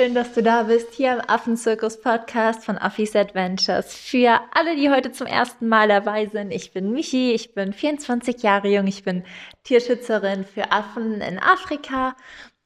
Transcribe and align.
schön, 0.00 0.14
dass 0.14 0.32
du 0.32 0.42
da 0.42 0.62
bist, 0.62 0.94
hier 0.94 1.12
im 1.12 1.20
Affenzirkus-Podcast 1.20 2.64
von 2.64 2.78
Affis 2.78 3.14
Adventures. 3.14 3.94
Für 3.94 4.40
alle, 4.54 4.74
die 4.74 4.88
heute 4.88 5.12
zum 5.12 5.26
ersten 5.26 5.68
Mal 5.68 5.88
dabei 5.88 6.24
sind, 6.24 6.52
ich 6.52 6.72
bin 6.72 6.90
Michi, 6.92 7.32
ich 7.32 7.52
bin 7.52 7.74
24 7.74 8.42
Jahre 8.42 8.68
jung, 8.68 8.86
ich 8.86 9.04
bin 9.04 9.24
Tierschützerin 9.64 10.46
für 10.46 10.72
Affen 10.72 11.20
in 11.20 11.38
Afrika 11.38 12.16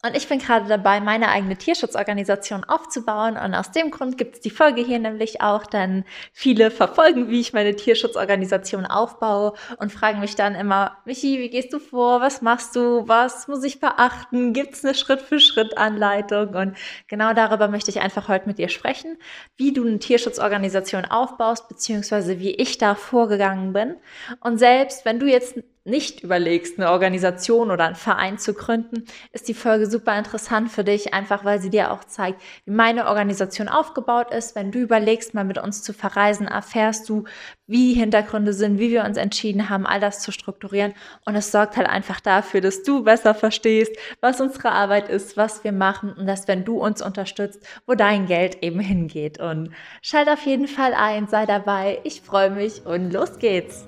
und 0.05 0.15
ich 0.15 0.29
bin 0.29 0.39
gerade 0.39 0.69
dabei, 0.69 1.01
meine 1.01 1.31
eigene 1.31 1.57
Tierschutzorganisation 1.57 2.63
aufzubauen. 2.65 3.39
Und 3.39 3.55
aus 3.55 3.73
dem 3.73 3.91
Grund 3.91 4.19
gibt 4.19 4.35
es 4.35 4.41
die 4.43 4.51
Folge 4.51 4.83
hier 4.83 4.99
nämlich 4.99 5.41
auch, 5.41 5.65
denn 5.65 6.05
viele 6.31 6.71
verfolgen, 6.71 7.31
wie 7.31 7.41
ich 7.41 7.55
meine 7.55 7.75
Tierschutzorganisation 7.75 8.85
aufbaue 8.85 9.55
und 9.79 9.91
fragen 9.91 10.21
mich 10.21 10.37
dann 10.37 10.55
immer, 10.57 10.99
Michi, 11.07 11.39
wie 11.39 11.49
gehst 11.49 11.73
du 11.73 11.79
vor? 11.79 12.21
Was 12.21 12.43
machst 12.43 12.77
du? 12.77 13.09
Was 13.09 13.49
muss 13.49 13.65
ich 13.65 13.81
beachten? 13.81 14.53
Gibt 14.53 14.75
es 14.75 14.85
eine 14.85 14.95
Schritt-für-Schritt-Anleitung? 14.95 16.49
Und 16.49 16.77
genau 17.09 17.33
darüber 17.33 17.69
möchte 17.69 17.91
ich 17.91 18.03
einfach 18.03 18.29
heute 18.29 18.47
mit 18.47 18.59
dir 18.59 18.69
sprechen, 18.69 19.17
wie 19.57 19.73
du 19.73 19.87
eine 19.87 20.01
Tierschutzorganisation 20.01 21.07
aufbaust, 21.07 21.67
beziehungsweise 21.69 22.39
wie 22.41 22.51
ich 22.51 22.77
da 22.77 22.95
vorgegangen 22.95 23.73
bin. 23.73 23.97
Und 24.41 24.59
selbst 24.59 25.07
wenn 25.07 25.19
du 25.19 25.25
jetzt 25.25 25.57
nicht 25.85 26.23
überlegst, 26.23 26.79
eine 26.79 26.91
Organisation 26.91 27.71
oder 27.71 27.85
einen 27.85 27.95
Verein 27.95 28.39
zu 28.39 28.55
gründen, 28.55 29.05
ist 29.33 29.49
die 29.49 29.55
Folge 29.55 29.89
super 29.89 30.19
interessant 30.19 30.71
für 30.71 30.83
dich, 30.83 31.13
einfach 31.13 31.45
weil 31.45 31.61
sie 31.61 31.69
dir 31.69 31.93
auch 31.93 32.05
zeigt, 32.05 32.41
wie 32.65 32.71
meine 32.73 33.07
Organisation 33.07 33.69
aufgebaut 33.69 34.33
ist. 34.33 34.55
Wenn 34.55 34.73
du 34.73 34.79
überlegst, 34.79 35.35
mal 35.35 35.45
mit 35.45 35.59
uns 35.59 35.83
zu 35.83 35.93
verreisen, 35.93 36.49
erfährst 36.49 37.09
du, 37.09 37.25
wie 37.67 37.93
Hintergründe 37.95 38.55
sind, 38.55 38.79
wie 38.79 38.91
wir 38.91 39.05
uns 39.05 39.19
entschieden 39.19 39.69
haben, 39.69 39.87
all 39.87 40.01
das 40.01 40.21
zu 40.21 40.33
strukturieren. 40.33 40.95
Und 41.27 41.35
es 41.35 41.53
sorgt 41.53 41.77
halt 41.77 41.89
einfach 41.89 42.21
dafür, 42.21 42.63
dass 42.63 42.83
du 42.83 43.05
besser 43.05 43.35
verstehst, 43.35 43.95
was 44.21 44.41
unsere 44.41 44.73
Arbeit 44.73 45.09
ist, 45.11 45.37
was 45.37 45.65
wir 45.65 45.73
machen 45.73 46.13
und 46.15 46.27
dass, 46.27 46.49
wenn 46.49 46.65
du 46.65 46.79
uns 46.79 47.03
unterstützt, 47.03 47.63
wo 47.87 47.95
dein 47.95 48.27
Geld 48.27 48.63
eben 48.63 48.81
hingeht. 48.81 49.39
Und 49.39 49.71
schalt 50.01 50.29
auf 50.29 50.45
jeden 50.47 50.69
Fall 50.69 50.95
ein, 50.95 51.29
sei 51.29 51.45
dabei. 51.45 52.01
Ich 52.05 52.23
freue 52.23 52.51
mich 52.51 52.87
und 52.87 53.13
los 53.13 53.39
geht's. 53.39 53.87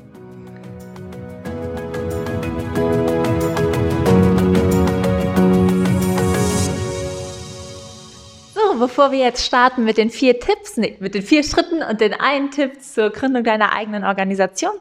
Bevor 8.78 9.12
wir 9.12 9.19
jetzt 9.19 9.44
starten 9.44 9.84
mit 9.84 9.96
den 9.96 10.10
vier 10.10 10.38
Tipps, 10.38 10.77
nee, 10.77 10.96
mit 11.00 11.14
den 11.14 11.22
vier 11.22 11.42
Schritten 11.42 11.82
und 11.82 12.00
den 12.00 12.14
einen 12.14 12.50
Tipp 12.50 12.83
zur 12.83 13.10
Gründung 13.10 13.44
deiner 13.44 13.72
eigenen 13.72 14.05
Organisation, 14.05 14.72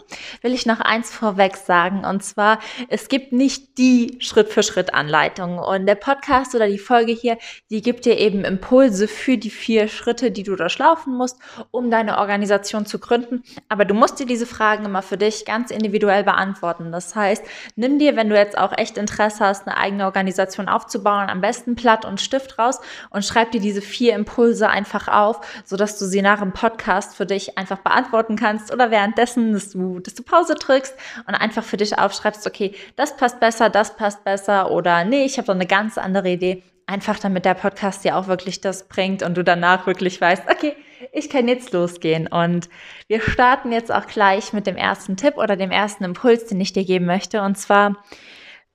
will 0.41 0.53
ich 0.53 0.65
noch 0.65 0.79
eins 0.79 1.13
vorweg 1.13 1.55
sagen. 1.57 2.05
Und 2.05 2.23
zwar, 2.23 2.59
es 2.89 3.07
gibt 3.07 3.31
nicht 3.31 3.77
die 3.77 4.17
Schritt-für-Schritt-Anleitung. 4.19 5.59
Und 5.59 5.85
der 5.85 5.95
Podcast 5.95 6.55
oder 6.55 6.67
die 6.67 6.77
Folge 6.77 7.11
hier, 7.11 7.37
die 7.69 7.81
gibt 7.81 8.05
dir 8.05 8.17
eben 8.17 8.43
Impulse 8.43 9.07
für 9.07 9.37
die 9.37 9.49
vier 9.49 9.87
Schritte, 9.87 10.31
die 10.31 10.43
du 10.43 10.55
durchlaufen 10.55 11.15
musst, 11.15 11.37
um 11.71 11.89
deine 11.89 12.17
Organisation 12.17 12.85
zu 12.85 12.99
gründen. 12.99 13.43
Aber 13.69 13.85
du 13.85 13.93
musst 13.93 14.19
dir 14.19 14.25
diese 14.25 14.45
Fragen 14.45 14.85
immer 14.85 15.01
für 15.01 15.17
dich 15.17 15.45
ganz 15.45 15.71
individuell 15.71 16.23
beantworten. 16.23 16.91
Das 16.91 17.15
heißt, 17.15 17.43
nimm 17.75 17.99
dir, 17.99 18.15
wenn 18.15 18.29
du 18.29 18.35
jetzt 18.35 18.57
auch 18.57 18.77
echt 18.77 18.97
Interesse 18.97 19.45
hast, 19.45 19.67
eine 19.67 19.77
eigene 19.77 20.05
Organisation 20.05 20.67
aufzubauen, 20.67 21.29
am 21.29 21.41
besten 21.41 21.75
Blatt 21.75 22.05
und 22.05 22.21
Stift 22.21 22.59
raus 22.59 22.79
und 23.09 23.25
schreib 23.25 23.51
dir 23.51 23.61
diese 23.61 23.84
vier 23.85 24.15
Impulse 24.15 24.69
einfach 24.69 25.07
auf, 25.07 25.39
sodass 25.63 25.97
du 25.97 26.05
sie 26.05 26.21
nach 26.21 26.39
dem 26.39 26.51
Podcast 26.51 27.15
für 27.15 27.25
dich 27.25 27.57
einfach 27.57 27.79
beantworten 27.79 28.35
kannst 28.35 28.73
oder 28.73 28.91
währenddessen, 28.91 29.53
dass 29.53 29.71
du, 29.71 29.99
dass 29.99 30.15
du 30.15 30.23
Pause 30.23 30.55
drückst 30.55 30.95
und 31.27 31.35
einfach 31.35 31.63
für 31.63 31.77
dich 31.77 31.97
aufschreibst, 31.97 32.45
okay, 32.47 32.75
das 32.95 33.15
passt 33.15 33.39
besser, 33.39 33.69
das 33.69 33.95
passt 33.95 34.23
besser 34.23 34.71
oder 34.71 35.05
nee, 35.05 35.25
ich 35.25 35.37
habe 35.37 35.47
doch 35.47 35.55
eine 35.55 35.67
ganz 35.67 35.97
andere 35.97 36.29
Idee. 36.29 36.63
Einfach 36.87 37.17
damit 37.17 37.45
der 37.45 37.55
Podcast 37.55 38.03
dir 38.03 38.15
auch 38.15 38.27
wirklich 38.27 38.61
das 38.61 38.87
bringt 38.87 39.23
und 39.23 39.35
du 39.35 39.43
danach 39.43 39.87
wirklich 39.87 40.21
weißt, 40.21 40.43
okay, 40.51 40.75
ich 41.11 41.29
kann 41.29 41.47
jetzt 41.47 41.73
losgehen. 41.73 42.27
Und 42.27 42.69
wir 43.07 43.21
starten 43.21 43.71
jetzt 43.71 43.91
auch 43.91 44.05
gleich 44.07 44.53
mit 44.53 44.67
dem 44.67 44.75
ersten 44.75 45.17
Tipp 45.17 45.37
oder 45.37 45.55
dem 45.55 45.71
ersten 45.71 46.03
Impuls, 46.03 46.45
den 46.45 46.61
ich 46.61 46.73
dir 46.73 46.85
geben 46.85 47.05
möchte. 47.05 47.41
Und 47.41 47.57
zwar 47.57 47.95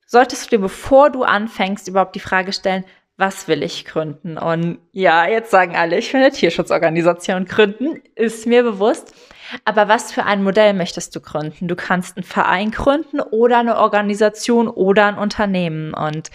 solltest 0.05 0.45
du 0.45 0.57
dir, 0.57 0.59
bevor 0.59 1.09
du 1.09 1.23
anfängst, 1.23 1.87
überhaupt 1.87 2.15
die 2.15 2.19
Frage 2.19 2.51
stellen, 2.51 2.83
was 3.21 3.47
will 3.47 3.61
ich 3.61 3.85
gründen? 3.85 4.39
Und 4.39 4.79
ja, 4.91 5.27
jetzt 5.27 5.51
sagen 5.51 5.75
alle, 5.75 5.95
ich 5.99 6.11
will 6.11 6.21
eine 6.21 6.31
Tierschutzorganisation 6.31 7.45
gründen, 7.45 8.01
ist 8.15 8.47
mir 8.47 8.63
bewusst. 8.63 9.13
Aber 9.63 9.87
was 9.87 10.11
für 10.11 10.25
ein 10.25 10.43
Modell 10.43 10.73
möchtest 10.73 11.15
du 11.15 11.21
gründen? 11.21 11.67
Du 11.67 11.75
kannst 11.75 12.17
einen 12.17 12.23
Verein 12.23 12.71
gründen 12.71 13.21
oder 13.21 13.59
eine 13.59 13.77
Organisation 13.77 14.67
oder 14.67 15.05
ein 15.05 15.19
Unternehmen. 15.19 15.93
Und 15.93 16.31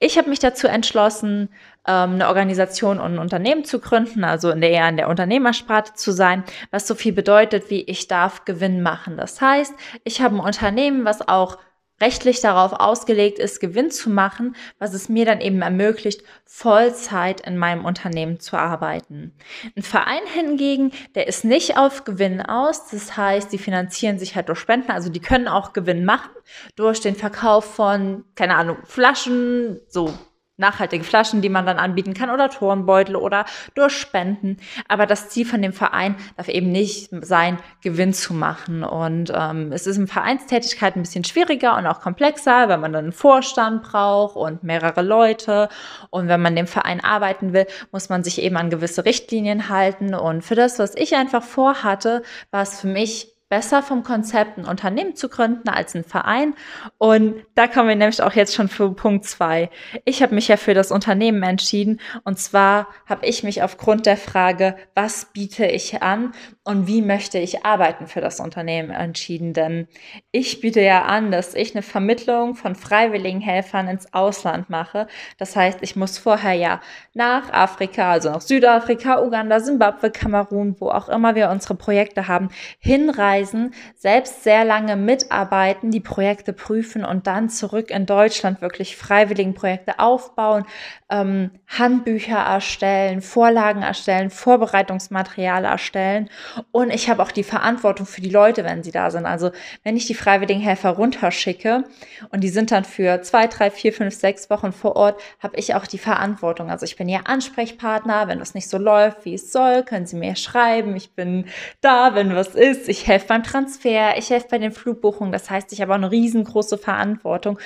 ich 0.00 0.18
habe 0.18 0.28
mich 0.28 0.38
dazu 0.38 0.66
entschlossen, 0.66 1.48
ähm, 1.86 2.14
eine 2.14 2.28
Organisation 2.28 3.00
und 3.00 3.14
ein 3.14 3.18
Unternehmen 3.18 3.64
zu 3.64 3.80
gründen, 3.80 4.22
also 4.22 4.50
eher 4.50 4.86
in 4.86 4.98
der 4.98 5.08
Unternehmersparte 5.08 5.94
zu 5.94 6.12
sein, 6.12 6.44
was 6.70 6.86
so 6.86 6.94
viel 6.94 7.14
bedeutet, 7.14 7.70
wie 7.70 7.84
ich 7.84 8.06
darf 8.06 8.44
Gewinn 8.44 8.82
machen. 8.82 9.16
Das 9.16 9.40
heißt, 9.40 9.72
ich 10.04 10.20
habe 10.20 10.36
ein 10.36 10.40
Unternehmen, 10.40 11.06
was 11.06 11.26
auch 11.26 11.56
rechtlich 12.00 12.40
darauf 12.40 12.72
ausgelegt 12.72 13.38
ist, 13.38 13.60
Gewinn 13.60 13.90
zu 13.90 14.10
machen, 14.10 14.56
was 14.78 14.94
es 14.94 15.08
mir 15.08 15.24
dann 15.24 15.40
eben 15.40 15.62
ermöglicht, 15.62 16.22
Vollzeit 16.44 17.40
in 17.40 17.58
meinem 17.58 17.84
Unternehmen 17.84 18.40
zu 18.40 18.56
arbeiten. 18.56 19.34
Ein 19.76 19.82
Verein 19.82 20.26
hingegen, 20.32 20.92
der 21.14 21.26
ist 21.26 21.44
nicht 21.44 21.76
auf 21.76 22.04
Gewinn 22.04 22.40
aus. 22.40 22.88
Das 22.90 23.16
heißt, 23.16 23.52
die 23.52 23.58
finanzieren 23.58 24.18
sich 24.18 24.36
halt 24.36 24.48
durch 24.48 24.58
Spenden. 24.58 24.90
Also 24.90 25.10
die 25.10 25.20
können 25.20 25.48
auch 25.48 25.72
Gewinn 25.72 26.04
machen 26.04 26.30
durch 26.76 27.00
den 27.00 27.14
Verkauf 27.14 27.64
von, 27.74 28.24
keine 28.34 28.56
Ahnung, 28.56 28.78
Flaschen, 28.84 29.80
so 29.88 30.12
nachhaltige 30.58 31.04
Flaschen, 31.04 31.40
die 31.40 31.48
man 31.48 31.64
dann 31.64 31.78
anbieten 31.78 32.14
kann 32.14 32.30
oder 32.30 32.50
Turnbeutel 32.50 33.16
oder 33.16 33.46
durch 33.74 33.94
Spenden. 33.94 34.58
Aber 34.88 35.06
das 35.06 35.30
Ziel 35.30 35.46
von 35.46 35.62
dem 35.62 35.72
Verein 35.72 36.16
darf 36.36 36.48
eben 36.48 36.70
nicht 36.70 37.10
sein, 37.22 37.58
Gewinn 37.82 38.12
zu 38.12 38.34
machen. 38.34 38.84
Und 38.84 39.32
ähm, 39.34 39.72
es 39.72 39.86
ist 39.86 39.96
in 39.96 40.06
Vereinstätigkeit 40.06 40.96
ein 40.96 41.02
bisschen 41.02 41.24
schwieriger 41.24 41.76
und 41.76 41.86
auch 41.86 42.00
komplexer, 42.00 42.68
wenn 42.68 42.80
man 42.80 42.92
dann 42.92 43.06
einen 43.06 43.12
Vorstand 43.12 43.82
braucht 43.82 44.36
und 44.36 44.62
mehrere 44.62 45.02
Leute. 45.02 45.68
Und 46.10 46.28
wenn 46.28 46.42
man 46.42 46.56
dem 46.56 46.66
Verein 46.66 47.02
arbeiten 47.02 47.52
will, 47.52 47.66
muss 47.92 48.08
man 48.08 48.24
sich 48.24 48.42
eben 48.42 48.56
an 48.56 48.70
gewisse 48.70 49.04
Richtlinien 49.04 49.68
halten. 49.68 50.14
Und 50.14 50.42
für 50.42 50.56
das, 50.56 50.78
was 50.78 50.94
ich 50.96 51.14
einfach 51.14 51.42
vorhatte, 51.42 52.22
war 52.50 52.62
es 52.62 52.80
für 52.80 52.88
mich 52.88 53.37
besser 53.48 53.82
vom 53.82 54.02
Konzept, 54.02 54.58
ein 54.58 54.66
Unternehmen 54.66 55.16
zu 55.16 55.28
gründen 55.28 55.68
als 55.68 55.94
ein 55.94 56.04
Verein. 56.04 56.54
Und 56.98 57.34
da 57.54 57.66
kommen 57.66 57.88
wir 57.88 57.96
nämlich 57.96 58.22
auch 58.22 58.32
jetzt 58.32 58.54
schon 58.54 58.68
für 58.68 58.92
Punkt 58.92 59.24
zwei. 59.24 59.70
Ich 60.04 60.22
habe 60.22 60.34
mich 60.34 60.48
ja 60.48 60.56
für 60.58 60.74
das 60.74 60.90
Unternehmen 60.90 61.42
entschieden. 61.42 62.00
Und 62.24 62.38
zwar 62.38 62.88
habe 63.06 63.26
ich 63.26 63.42
mich 63.44 63.62
aufgrund 63.62 64.04
der 64.04 64.18
Frage, 64.18 64.76
was 64.94 65.26
biete 65.32 65.66
ich 65.66 66.02
an 66.02 66.32
und 66.62 66.86
wie 66.86 67.00
möchte 67.00 67.38
ich 67.38 67.64
arbeiten 67.64 68.06
für 68.06 68.20
das 68.20 68.38
Unternehmen 68.38 68.90
entschieden. 68.90 69.54
Denn 69.54 69.88
ich 70.30 70.60
biete 70.60 70.82
ja 70.82 71.04
an, 71.04 71.30
dass 71.30 71.54
ich 71.54 71.74
eine 71.74 71.82
Vermittlung 71.82 72.54
von 72.54 72.74
freiwilligen 72.74 73.40
Helfern 73.40 73.88
ins 73.88 74.12
Ausland 74.12 74.68
mache. 74.68 75.06
Das 75.38 75.56
heißt, 75.56 75.78
ich 75.80 75.96
muss 75.96 76.18
vorher 76.18 76.52
ja 76.52 76.80
nach 77.14 77.50
Afrika, 77.50 78.12
also 78.12 78.30
nach 78.30 78.42
Südafrika, 78.42 79.22
Uganda, 79.22 79.60
Simbabwe, 79.60 80.10
Kamerun, 80.10 80.76
wo 80.78 80.90
auch 80.90 81.08
immer 81.08 81.34
wir 81.34 81.48
unsere 81.48 81.74
Projekte 81.74 82.28
haben, 82.28 82.50
hinreisen 82.78 83.37
Reisen, 83.38 83.74
selbst 83.94 84.44
sehr 84.44 84.64
lange 84.64 84.96
mitarbeiten, 84.96 85.90
die 85.90 86.00
Projekte 86.00 86.52
prüfen 86.52 87.04
und 87.04 87.26
dann 87.26 87.48
zurück 87.48 87.90
in 87.90 88.06
Deutschland 88.06 88.60
wirklich 88.60 88.96
freiwilligen 88.96 89.54
Projekte 89.54 89.98
aufbauen, 89.98 90.64
ähm, 91.10 91.50
Handbücher 91.66 92.38
erstellen, 92.38 93.22
Vorlagen 93.22 93.82
erstellen, 93.82 94.30
Vorbereitungsmaterial 94.30 95.64
erstellen. 95.64 96.28
Und 96.70 96.90
ich 96.90 97.08
habe 97.08 97.22
auch 97.22 97.32
die 97.32 97.44
Verantwortung 97.44 98.06
für 98.06 98.20
die 98.20 98.30
Leute, 98.30 98.64
wenn 98.64 98.82
sie 98.82 98.90
da 98.90 99.10
sind. 99.10 99.26
Also 99.26 99.50
wenn 99.84 99.96
ich 99.96 100.06
die 100.06 100.14
freiwilligen 100.14 100.60
Helfer 100.60 100.90
runterschicke 100.90 101.84
und 102.30 102.42
die 102.42 102.48
sind 102.48 102.70
dann 102.70 102.84
für 102.84 103.22
zwei, 103.22 103.46
drei, 103.46 103.70
vier, 103.70 103.92
fünf, 103.92 104.14
sechs 104.14 104.50
Wochen 104.50 104.72
vor 104.72 104.96
Ort, 104.96 105.20
habe 105.40 105.56
ich 105.56 105.74
auch 105.74 105.86
die 105.86 105.98
Verantwortung. 105.98 106.70
Also 106.70 106.84
ich 106.84 106.96
bin 106.96 107.08
ihr 107.08 107.26
Ansprechpartner. 107.26 108.28
Wenn 108.28 108.40
es 108.40 108.54
nicht 108.54 108.68
so 108.68 108.78
läuft, 108.78 109.24
wie 109.24 109.34
es 109.34 109.52
soll, 109.52 109.82
können 109.82 110.06
sie 110.06 110.16
mir 110.16 110.36
schreiben. 110.36 110.96
Ich 110.96 111.12
bin 111.12 111.46
da, 111.80 112.14
wenn 112.14 112.34
was 112.34 112.54
ist. 112.54 112.88
Ich 112.88 113.06
helfe 113.06 113.27
beim 113.28 113.42
Transfer, 113.42 114.16
ich 114.18 114.30
helfe 114.30 114.48
bei 114.50 114.58
den 114.58 114.72
Flugbuchungen. 114.72 115.32
Das 115.32 115.48
heißt, 115.50 115.72
ich 115.72 115.80
habe 115.80 115.92
auch 115.92 115.96
eine 115.96 116.10
riesengroße 116.10 116.78
Verantwortung. 116.78 117.58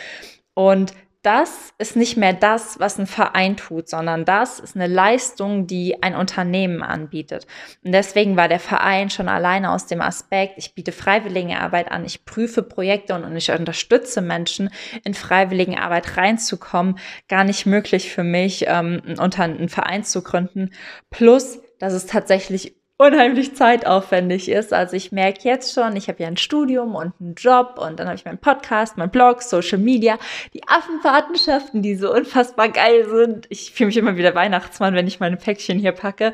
Und 0.55 0.93
das 1.23 1.73
ist 1.79 1.95
nicht 1.95 2.17
mehr 2.17 2.33
das, 2.33 2.81
was 2.81 2.99
ein 2.99 3.07
Verein 3.07 3.57
tut, 3.57 3.89
sondern 3.89 4.25
das 4.25 4.59
ist 4.59 4.75
eine 4.75 4.89
Leistung, 4.89 5.69
die 5.69 6.03
ein 6.03 6.17
Unternehmen 6.17 6.83
anbietet. 6.83 7.47
Und 7.85 7.93
deswegen 7.93 8.37
war 8.37 8.49
der 8.49 8.59
Verein 8.59 9.09
schon 9.09 9.29
alleine 9.29 9.71
aus 9.71 9.87
dem 9.87 10.01
Aspekt, 10.01 10.55
ich 10.57 10.75
biete 10.75 10.91
freiwillige 10.91 11.57
Arbeit 11.57 11.93
an, 11.93 12.05
ich 12.05 12.25
prüfe 12.25 12.65
Projekte 12.65 13.15
und 13.15 13.37
ich 13.37 13.53
unterstütze 13.53 14.21
Menschen, 14.21 14.71
in 15.05 15.15
freiwillige 15.15 15.81
Arbeit 15.81 16.17
reinzukommen, 16.17 16.99
gar 17.29 17.45
nicht 17.45 17.67
möglich 17.67 18.11
für 18.11 18.25
mich, 18.25 18.65
ähm, 18.67 19.01
einen 19.17 19.69
Verein 19.69 20.03
zu 20.03 20.23
gründen. 20.23 20.71
Plus, 21.11 21.61
dass 21.79 21.93
es 21.93 22.07
tatsächlich 22.07 22.82
unheimlich 22.99 23.55
zeitaufwendig 23.57 24.49
ist. 24.49 24.73
Also 24.73 24.97
ich 24.97 25.13
merke 25.13 25.41
jetzt 25.49 25.75
schon, 25.75 25.97
ich 25.97 26.09
habe 26.09 26.23
ja 26.23 26.29
ein 26.29 26.37
Studium 26.37 26.95
und 26.95 27.13
einen 27.21 27.35
Job 27.35 27.79
und 27.79 27.99
dann 27.99 28.07
habe 28.07 28.17
ich 28.17 28.25
meinen 28.25 28.39
Podcast, 28.39 28.97
meinen 28.97 29.11
Blog, 29.11 29.43
Social 29.43 29.79
Media, 29.79 30.19
die 30.55 30.67
Affenpatenschaften, 30.67 31.83
die 31.83 31.97
so 31.97 32.13
unfassbar 32.13 32.69
geil 32.69 33.09
sind. 33.09 33.47
Ich 33.51 33.73
fühle 33.73 33.89
mich 33.89 33.97
immer 33.97 34.17
wieder 34.17 34.35
Weihnachtsmann, 34.35 34.95
wenn 34.95 35.07
ich 35.07 35.21
meine 35.21 35.37
Päckchen 35.37 35.79
hier 35.79 35.93
packe. 35.93 36.33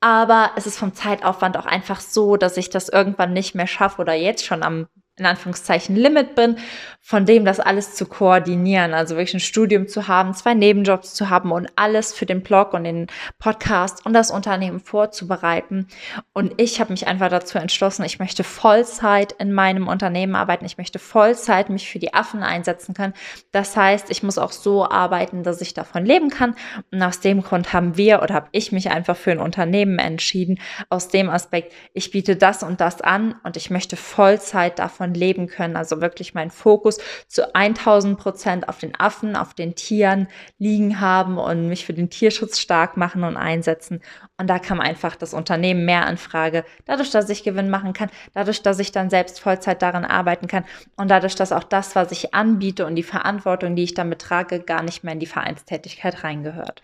Aber 0.00 0.50
es 0.56 0.66
ist 0.66 0.78
vom 0.78 0.94
Zeitaufwand 0.94 1.56
auch 1.56 1.66
einfach 1.66 2.00
so, 2.00 2.36
dass 2.36 2.56
ich 2.56 2.70
das 2.70 2.88
irgendwann 2.88 3.32
nicht 3.32 3.54
mehr 3.54 3.68
schaffe 3.68 4.00
oder 4.00 4.14
jetzt 4.14 4.44
schon 4.44 4.62
am 4.64 4.88
in 5.16 5.26
Anführungszeichen 5.26 5.94
Limit 5.94 6.34
bin, 6.34 6.56
von 7.04 7.26
dem 7.26 7.44
das 7.44 7.60
alles 7.60 7.94
zu 7.96 8.06
koordinieren, 8.06 8.94
also 8.94 9.16
wirklich 9.16 9.34
ein 9.34 9.40
Studium 9.40 9.88
zu 9.88 10.08
haben, 10.08 10.32
zwei 10.34 10.54
Nebenjobs 10.54 11.14
zu 11.14 11.28
haben 11.28 11.50
und 11.52 11.68
alles 11.76 12.14
für 12.14 12.24
den 12.26 12.42
Blog 12.42 12.72
und 12.72 12.84
den 12.84 13.08
Podcast 13.38 14.06
und 14.06 14.14
das 14.14 14.30
Unternehmen 14.30 14.80
vorzubereiten. 14.80 15.88
Und 16.32 16.54
ich 16.56 16.80
habe 16.80 16.92
mich 16.92 17.08
einfach 17.08 17.28
dazu 17.28 17.58
entschlossen, 17.58 18.04
ich 18.04 18.20
möchte 18.20 18.44
Vollzeit 18.44 19.32
in 19.32 19.52
meinem 19.52 19.88
Unternehmen 19.88 20.34
arbeiten, 20.34 20.64
ich 20.64 20.78
möchte 20.78 20.98
Vollzeit 20.98 21.68
mich 21.68 21.90
für 21.90 21.98
die 21.98 22.14
Affen 22.14 22.42
einsetzen 22.42 22.94
können. 22.94 23.14
Das 23.50 23.76
heißt, 23.76 24.10
ich 24.10 24.22
muss 24.22 24.38
auch 24.38 24.52
so 24.52 24.88
arbeiten, 24.88 25.42
dass 25.42 25.60
ich 25.60 25.74
davon 25.74 26.06
leben 26.06 26.30
kann. 26.30 26.54
Und 26.90 27.02
aus 27.02 27.20
dem 27.20 27.42
Grund 27.42 27.72
haben 27.72 27.96
wir 27.96 28.22
oder 28.22 28.34
habe 28.34 28.48
ich 28.52 28.72
mich 28.72 28.90
einfach 28.90 29.16
für 29.16 29.32
ein 29.32 29.40
Unternehmen 29.40 29.98
entschieden, 29.98 30.58
aus 30.88 31.08
dem 31.08 31.28
Aspekt, 31.28 31.74
ich 31.92 32.12
biete 32.12 32.36
das 32.36 32.62
und 32.62 32.80
das 32.80 33.00
an 33.00 33.34
und 33.42 33.56
ich 33.56 33.70
möchte 33.70 33.96
Vollzeit 33.96 34.78
davon 34.78 35.01
davon 35.02 35.14
leben 35.14 35.46
können. 35.48 35.76
Also 35.76 36.00
wirklich 36.00 36.34
meinen 36.34 36.50
Fokus 36.50 36.98
zu 37.26 37.54
1000 37.54 38.18
Prozent 38.18 38.68
auf 38.68 38.78
den 38.78 38.98
Affen, 38.98 39.36
auf 39.36 39.54
den 39.54 39.74
Tieren 39.74 40.28
liegen 40.58 41.00
haben 41.00 41.38
und 41.38 41.68
mich 41.68 41.84
für 41.84 41.92
den 41.92 42.10
Tierschutz 42.10 42.58
stark 42.58 42.96
machen 42.96 43.24
und 43.24 43.36
einsetzen. 43.36 44.00
Und 44.38 44.48
da 44.48 44.58
kam 44.58 44.80
einfach 44.80 45.16
das 45.16 45.34
Unternehmen 45.34 45.84
mehr 45.84 46.08
in 46.08 46.16
Frage, 46.16 46.64
dadurch, 46.84 47.10
dass 47.10 47.28
ich 47.28 47.42
Gewinn 47.42 47.70
machen 47.70 47.92
kann, 47.92 48.10
dadurch, 48.34 48.62
dass 48.62 48.78
ich 48.78 48.92
dann 48.92 49.10
selbst 49.10 49.40
Vollzeit 49.40 49.82
daran 49.82 50.04
arbeiten 50.04 50.46
kann 50.46 50.64
und 50.96 51.10
dadurch, 51.10 51.34
dass 51.34 51.52
auch 51.52 51.64
das, 51.64 51.96
was 51.96 52.12
ich 52.12 52.34
anbiete 52.34 52.86
und 52.86 52.94
die 52.94 53.02
Verantwortung, 53.02 53.76
die 53.76 53.84
ich 53.84 53.94
damit 53.94 54.20
trage, 54.20 54.60
gar 54.60 54.82
nicht 54.82 55.04
mehr 55.04 55.14
in 55.14 55.20
die 55.20 55.26
Vereinstätigkeit 55.26 56.24
reingehört. 56.24 56.82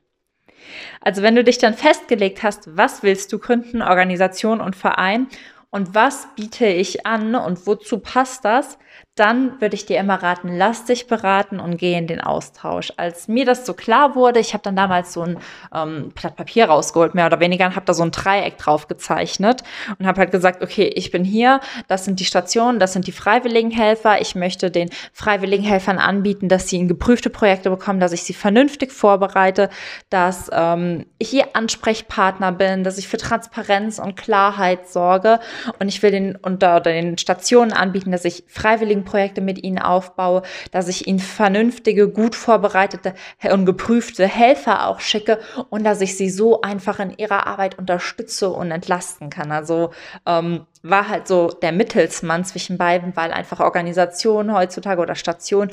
Also 1.01 1.23
wenn 1.23 1.37
du 1.37 1.45
dich 1.45 1.59
dann 1.59 1.75
festgelegt 1.75 2.43
hast, 2.43 2.77
was 2.77 3.03
willst 3.03 3.33
du 3.33 3.39
gründen, 3.39 3.81
Organisation 3.81 4.61
und 4.61 4.75
Verein 4.75 5.29
und 5.71 5.95
was 5.95 6.29
biete 6.35 6.67
ich 6.67 7.07
an 7.07 7.35
und 7.35 7.67
wozu 7.67 7.99
passt 7.99 8.45
das, 8.45 8.79
dann 9.19 9.61
würde 9.61 9.75
ich 9.75 9.87
dir 9.87 9.99
immer 9.99 10.23
raten, 10.23 10.57
lass 10.57 10.85
dich 10.85 11.07
beraten 11.09 11.59
und 11.59 11.77
geh 11.77 11.95
in 11.95 12.07
den 12.07 12.21
Austausch. 12.21 12.93
Als 12.97 13.27
mir 13.27 13.45
das 13.45 13.67
so 13.67 13.75
klar 13.75 14.15
wurde, 14.15 14.39
ich 14.39 14.55
habe 14.55 14.63
dann 14.63 14.77
damals 14.77 15.13
so 15.13 15.23
ein 15.23 15.39
ähm, 15.75 16.13
Blatt 16.15 16.37
Papier 16.37 16.67
rausgeholt, 16.67 17.15
mehr 17.15 17.27
oder 17.27 17.41
weniger, 17.41 17.67
und 17.67 17.75
habe 17.75 17.87
da 17.87 17.95
so 17.95 18.05
ein 18.05 18.13
Dreieck 18.13 18.59
drauf 18.59 18.87
gezeichnet 18.87 19.65
und 19.99 20.07
habe 20.07 20.21
halt 20.21 20.31
gesagt, 20.31 20.63
okay, 20.63 20.93
ich 20.95 21.11
bin 21.11 21.25
hier, 21.25 21.61
das 21.89 22.05
sind 22.05 22.21
die 22.21 22.25
Stationen, 22.25 22.79
das 22.79 22.93
sind 22.93 23.07
die 23.07 23.13
Freiwilligenhelfer. 23.13 24.21
Ich 24.21 24.35
möchte 24.35 24.71
den 24.71 24.91
Freiwilligenhelfern 25.13 25.99
anbieten, 25.99 26.49
dass 26.49 26.69
sie 26.69 26.77
in 26.77 26.87
geprüfte 26.87 27.31
Projekte 27.31 27.71
bekommen, 27.71 27.99
dass 27.99 28.13
ich 28.13 28.23
sie 28.23 28.35
vernünftig 28.35 28.93
vorbereite, 28.93 29.69
dass 30.11 30.49
ähm, 30.53 31.07
ich 31.19 31.33
ihr 31.33 31.57
Ansprechpartner 31.57 32.53
bin, 32.53 32.85
dass 32.85 32.99
ich 32.99 33.09
für 33.09 33.17
Transparenz 33.19 33.99
und 33.99 34.17
Klarheit 34.17 34.89
sorge 34.89 35.41
und 35.81 35.89
ich 35.89 36.03
will 36.03 36.13
den 36.13 36.37
unter 36.37 36.77
oder 36.77 36.93
den 36.93 37.19
Stationen 37.19 37.73
anbieten, 37.73 38.13
dass 38.13 38.25
ich 38.25 38.45
freiwilligen 38.47 39.05
Projekte 39.09 39.41
mit 39.41 39.63
ihnen 39.63 39.79
aufbaue, 39.79 40.43
dass 40.71 40.89
ich 40.89 41.07
ihnen 41.07 41.19
vernünftige, 41.19 42.09
gut 42.09 42.35
vorbereitete 42.35 43.15
und 43.51 43.67
geprüfte 43.67 44.27
Helfer 44.27 44.87
auch 44.87 45.01
schicke 45.01 45.39
und 45.71 45.85
dass 45.85 46.01
ich 46.01 46.17
sie 46.17 46.31
so 46.31 46.61
einfach 46.61 46.99
in 46.99 47.17
ihrer 47.17 47.47
Arbeit 47.47 47.79
unterstütze 47.79 48.51
und 48.51 48.71
entlasten 48.71 49.31
kann. 49.31 49.51
Also 49.53 49.91
ähm, 50.27 50.67
war 50.83 51.09
halt 51.09 51.27
so 51.27 51.49
der 51.49 51.73
Mittelsmann 51.73 52.45
zwischen 52.45 52.79
beiden, 52.79 53.17
weil 53.17 53.33
einfach 53.33 53.61
Organisationen 53.61 54.55
heutzutage 54.55 55.01
oder 55.01 55.15
Stationen 55.15 55.73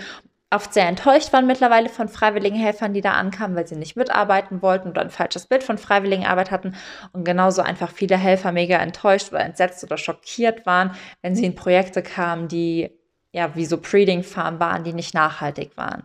oft 0.51 0.73
sehr 0.73 0.87
enttäuscht 0.87 1.33
waren 1.33 1.47
mittlerweile 1.47 1.89
von 1.89 2.07
freiwilligen 2.07 2.57
Helfern, 2.57 2.93
die 2.93 3.01
da 3.01 3.11
ankamen, 3.11 3.55
weil 3.55 3.67
sie 3.67 3.75
nicht 3.75 3.97
mitarbeiten 3.97 4.61
wollten 4.61 4.89
oder 4.89 5.01
ein 5.01 5.09
falsches 5.09 5.47
Bild 5.47 5.63
von 5.63 5.77
freiwilligen 5.77 6.25
Arbeit 6.25 6.51
hatten 6.51 6.75
und 7.13 7.25
genauso 7.25 7.61
einfach 7.61 7.91
viele 7.91 8.17
Helfer 8.17 8.51
mega 8.51 8.77
enttäuscht 8.77 9.31
oder 9.31 9.41
entsetzt 9.41 9.83
oder 9.83 9.97
schockiert 9.97 10.65
waren, 10.65 10.91
wenn 11.21 11.35
sie 11.35 11.45
in 11.45 11.55
Projekte 11.55 12.01
kamen, 12.01 12.47
die 12.47 12.91
ja, 13.35 13.53
wie 13.53 13.65
so 13.65 13.77
Breeding-Farmen 13.77 14.61
waren, 14.61 14.85
die 14.85 14.93
nicht 14.93 15.13
nachhaltig 15.13 15.75
waren. 15.75 16.03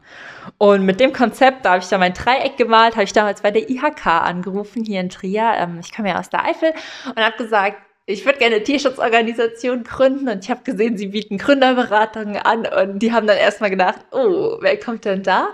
Und 0.58 0.84
mit 0.84 0.98
dem 0.98 1.12
Konzept, 1.12 1.64
da 1.64 1.70
habe 1.70 1.80
ich 1.80 1.88
da 1.88 1.96
mein 1.96 2.12
Dreieck 2.12 2.56
gemalt, 2.56 2.94
habe 2.94 3.04
ich 3.04 3.12
damals 3.12 3.40
bei 3.40 3.52
der 3.52 3.70
IHK 3.70 4.04
angerufen, 4.04 4.84
hier 4.84 5.00
in 5.00 5.10
Trier. 5.10 5.52
Ähm, 5.56 5.78
ich 5.80 5.94
komme 5.94 6.08
ja 6.08 6.18
aus 6.18 6.28
der 6.28 6.44
Eifel 6.44 6.72
und 7.06 7.16
habe 7.22 7.36
gesagt, 7.36 7.76
ich 8.06 8.24
würde 8.24 8.40
gerne 8.40 8.56
eine 8.56 8.64
Tierschutzorganisation 8.64 9.84
gründen 9.84 10.28
und 10.28 10.42
ich 10.42 10.50
habe 10.50 10.64
gesehen, 10.64 10.98
sie 10.98 11.06
bieten 11.06 11.38
Gründerberatungen 11.38 12.36
an 12.38 12.66
und 12.66 12.98
die 12.98 13.12
haben 13.12 13.28
dann 13.28 13.38
erstmal 13.38 13.70
gedacht, 13.70 14.00
oh, 14.10 14.56
wer 14.60 14.76
kommt 14.80 15.04
denn 15.04 15.22
da? 15.22 15.50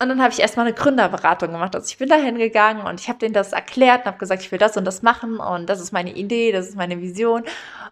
Und 0.00 0.08
dann 0.08 0.22
habe 0.22 0.32
ich 0.32 0.40
erstmal 0.40 0.66
eine 0.66 0.74
Gründerberatung 0.74 1.52
gemacht. 1.52 1.74
Also 1.76 1.86
ich 1.88 1.98
bin 1.98 2.08
da 2.08 2.16
hingegangen 2.16 2.86
und 2.86 2.98
ich 2.98 3.10
habe 3.10 3.18
denen 3.18 3.34
das 3.34 3.52
erklärt 3.52 4.00
und 4.00 4.06
habe 4.06 4.18
gesagt, 4.18 4.40
ich 4.40 4.50
will 4.50 4.58
das 4.58 4.78
und 4.78 4.86
das 4.86 5.02
machen 5.02 5.36
und 5.36 5.68
das 5.68 5.82
ist 5.82 5.92
meine 5.92 6.14
Idee, 6.14 6.50
das 6.50 6.68
ist 6.68 6.76
meine 6.76 7.02
Vision. 7.02 7.42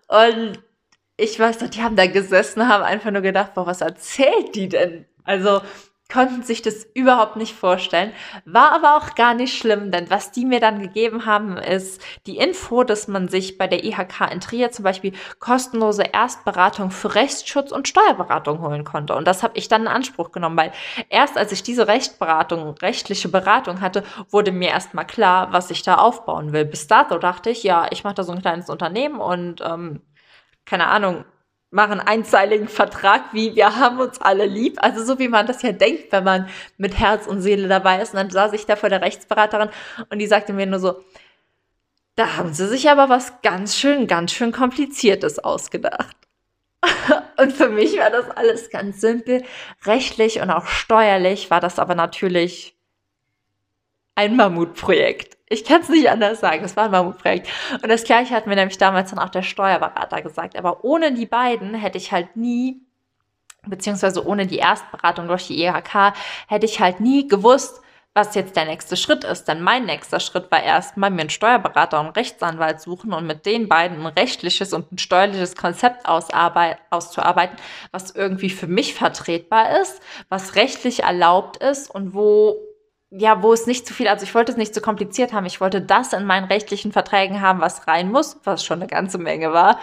Und 0.08 0.62
ich 1.22 1.38
weiß 1.38 1.60
noch, 1.60 1.70
die 1.70 1.82
haben 1.82 1.96
da 1.96 2.06
gesessen, 2.06 2.68
haben 2.68 2.82
einfach 2.82 3.12
nur 3.12 3.22
gedacht, 3.22 3.54
boah, 3.54 3.66
was 3.66 3.80
erzählt 3.80 4.54
die 4.56 4.68
denn? 4.68 5.06
Also 5.24 5.60
konnten 6.12 6.42
sich 6.42 6.60
das 6.60 6.86
überhaupt 6.92 7.36
nicht 7.36 7.54
vorstellen. 7.54 8.12
War 8.44 8.72
aber 8.72 8.96
auch 8.96 9.14
gar 9.14 9.32
nicht 9.32 9.56
schlimm, 9.56 9.90
denn 9.90 10.10
was 10.10 10.30
die 10.30 10.44
mir 10.44 10.60
dann 10.60 10.82
gegeben 10.82 11.24
haben, 11.24 11.56
ist 11.56 12.02
die 12.26 12.36
Info, 12.36 12.84
dass 12.84 13.08
man 13.08 13.28
sich 13.28 13.56
bei 13.56 13.66
der 13.66 13.82
IHK 13.82 14.30
in 14.30 14.40
Trier 14.40 14.70
zum 14.70 14.82
Beispiel 14.82 15.12
kostenlose 15.38 16.02
Erstberatung 16.02 16.90
für 16.90 17.14
Rechtsschutz 17.14 17.72
und 17.72 17.88
Steuerberatung 17.88 18.60
holen 18.60 18.84
konnte. 18.84 19.14
Und 19.14 19.26
das 19.26 19.42
habe 19.42 19.56
ich 19.56 19.68
dann 19.68 19.82
in 19.82 19.88
Anspruch 19.88 20.32
genommen, 20.32 20.58
weil 20.58 20.72
erst 21.08 21.38
als 21.38 21.52
ich 21.52 21.62
diese 21.62 21.88
Rechtsberatung, 21.88 22.74
rechtliche 22.82 23.28
Beratung 23.28 23.80
hatte, 23.80 24.02
wurde 24.28 24.52
mir 24.52 24.68
erstmal 24.68 25.06
klar, 25.06 25.52
was 25.52 25.70
ich 25.70 25.82
da 25.82 25.94
aufbauen 25.94 26.52
will. 26.52 26.66
Bis 26.66 26.88
dato 26.88 27.16
dachte 27.16 27.48
ich, 27.48 27.62
ja, 27.62 27.86
ich 27.90 28.04
mache 28.04 28.16
da 28.16 28.22
so 28.22 28.32
ein 28.32 28.42
kleines 28.42 28.68
Unternehmen 28.68 29.18
und 29.18 29.62
ähm, 29.64 30.02
keine 30.64 30.86
Ahnung, 30.86 31.24
machen 31.72 32.00
einzeiligen 32.00 32.68
Vertrag 32.68 33.32
wie 33.32 33.56
wir 33.56 33.76
haben 33.76 33.98
uns 33.98 34.20
alle 34.20 34.46
lieb. 34.46 34.76
Also 34.82 35.02
so 35.04 35.18
wie 35.18 35.28
man 35.28 35.46
das 35.46 35.62
ja 35.62 35.72
denkt, 35.72 36.12
wenn 36.12 36.22
man 36.22 36.48
mit 36.76 36.98
Herz 36.98 37.26
und 37.26 37.40
Seele 37.40 37.66
dabei 37.66 38.00
ist. 38.00 38.12
Und 38.12 38.18
dann 38.18 38.30
saß 38.30 38.52
ich 38.52 38.66
da 38.66 38.76
vor 38.76 38.90
der 38.90 39.00
Rechtsberaterin 39.00 39.70
und 40.10 40.18
die 40.18 40.26
sagte 40.26 40.52
mir 40.52 40.66
nur 40.66 40.78
so, 40.78 41.02
da 42.14 42.36
haben 42.36 42.52
sie 42.52 42.68
sich 42.68 42.90
aber 42.90 43.08
was 43.08 43.40
ganz 43.40 43.76
schön, 43.76 44.06
ganz 44.06 44.32
schön 44.32 44.52
kompliziertes 44.52 45.38
ausgedacht. 45.38 46.16
und 47.38 47.52
für 47.52 47.70
mich 47.70 47.98
war 47.98 48.10
das 48.10 48.28
alles 48.30 48.68
ganz 48.68 49.00
simpel. 49.00 49.42
Rechtlich 49.86 50.40
und 50.40 50.50
auch 50.50 50.66
steuerlich 50.66 51.50
war 51.50 51.60
das 51.60 51.78
aber 51.78 51.94
natürlich 51.94 52.76
ein 54.14 54.36
Mammutprojekt. 54.36 55.38
Ich 55.52 55.66
kann 55.66 55.82
es 55.82 55.90
nicht 55.90 56.08
anders 56.08 56.40
sagen. 56.40 56.64
Es 56.64 56.76
war 56.76 56.86
ein 56.86 56.90
Mammutprojekt. 56.90 57.46
Und 57.82 57.88
das 57.90 58.04
gleiche 58.04 58.34
hat 58.34 58.46
mir 58.46 58.54
nämlich 58.54 58.78
damals 58.78 59.10
dann 59.10 59.18
auch 59.18 59.28
der 59.28 59.42
Steuerberater 59.42 60.22
gesagt. 60.22 60.56
Aber 60.56 60.82
ohne 60.82 61.12
die 61.12 61.26
beiden 61.26 61.74
hätte 61.74 61.98
ich 61.98 62.10
halt 62.10 62.36
nie, 62.36 62.80
beziehungsweise 63.66 64.26
ohne 64.26 64.46
die 64.46 64.56
Erstberatung 64.56 65.28
durch 65.28 65.48
die 65.48 65.62
IHK, 65.62 66.14
hätte 66.48 66.64
ich 66.64 66.80
halt 66.80 67.00
nie 67.00 67.28
gewusst, 67.28 67.82
was 68.14 68.34
jetzt 68.34 68.56
der 68.56 68.64
nächste 68.64 68.96
Schritt 68.96 69.24
ist. 69.24 69.44
Denn 69.44 69.60
mein 69.60 69.84
nächster 69.84 70.20
Schritt 70.20 70.50
war 70.50 70.62
erstmal 70.62 71.10
mir 71.10 71.20
einen 71.20 71.30
Steuerberater 71.30 72.00
und 72.00 72.06
einen 72.06 72.14
Rechtsanwalt 72.14 72.80
suchen 72.80 73.12
und 73.12 73.26
mit 73.26 73.44
den 73.44 73.68
beiden 73.68 74.00
ein 74.00 74.06
rechtliches 74.06 74.72
und 74.72 74.90
ein 74.90 74.98
steuerliches 74.98 75.54
Konzept 75.54 76.06
auszuarbeiten, 76.06 77.58
was 77.90 78.10
irgendwie 78.12 78.50
für 78.50 78.68
mich 78.68 78.94
vertretbar 78.94 79.82
ist, 79.82 80.00
was 80.30 80.54
rechtlich 80.54 81.02
erlaubt 81.02 81.58
ist 81.58 81.94
und 81.94 82.14
wo 82.14 82.56
ja, 83.14 83.42
wo 83.42 83.52
es 83.52 83.66
nicht 83.66 83.86
zu 83.86 83.92
viel, 83.92 84.08
also 84.08 84.24
ich 84.24 84.34
wollte 84.34 84.52
es 84.52 84.58
nicht 84.58 84.74
zu 84.74 84.80
kompliziert 84.80 85.32
haben. 85.32 85.44
Ich 85.44 85.60
wollte 85.60 85.82
das 85.82 86.12
in 86.14 86.24
meinen 86.24 86.46
rechtlichen 86.46 86.92
Verträgen 86.92 87.42
haben, 87.42 87.60
was 87.60 87.86
rein 87.86 88.10
muss, 88.10 88.38
was 88.44 88.64
schon 88.64 88.80
eine 88.80 88.88
ganze 88.88 89.18
Menge 89.18 89.52
war. 89.52 89.78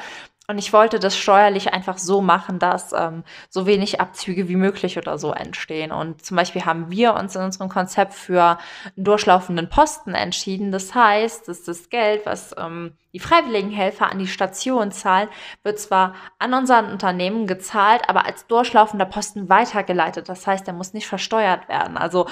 Und 0.47 0.57
ich 0.57 0.73
wollte 0.73 0.97
das 0.97 1.15
steuerlich 1.15 1.73
einfach 1.73 1.99
so 1.99 2.21
machen, 2.21 2.57
dass 2.57 2.91
ähm, 2.91 3.23
so 3.51 3.67
wenig 3.67 4.01
Abzüge 4.01 4.47
wie 4.49 4.55
möglich 4.55 4.97
oder 4.97 5.19
so 5.19 5.31
entstehen. 5.31 5.91
Und 5.91 6.25
zum 6.25 6.37
Beispiel 6.37 6.65
haben 6.65 6.89
wir 6.89 7.13
uns 7.13 7.35
in 7.35 7.43
unserem 7.43 7.69
Konzept 7.69 8.15
für 8.15 8.57
einen 8.95 9.05
durchlaufenden 9.05 9.69
Posten 9.69 10.15
entschieden. 10.15 10.71
Das 10.71 10.95
heißt, 10.95 11.47
dass 11.47 11.61
das 11.65 11.91
Geld, 11.91 12.25
was 12.25 12.55
ähm, 12.57 12.97
die 13.13 13.19
Freiwilligenhelfer 13.19 14.11
an 14.11 14.17
die 14.17 14.25
Station 14.25 14.91
zahlen, 14.91 15.29
wird 15.61 15.77
zwar 15.77 16.15
an 16.39 16.55
unser 16.55 16.79
Unternehmen 16.79 17.45
gezahlt, 17.45 18.09
aber 18.09 18.25
als 18.25 18.47
durchlaufender 18.47 19.05
Posten 19.05 19.49
weitergeleitet. 19.49 20.29
Das 20.29 20.47
heißt, 20.47 20.67
er 20.67 20.73
muss 20.73 20.93
nicht 20.93 21.05
versteuert 21.05 21.69
werden. 21.69 21.95
Also 21.95 22.25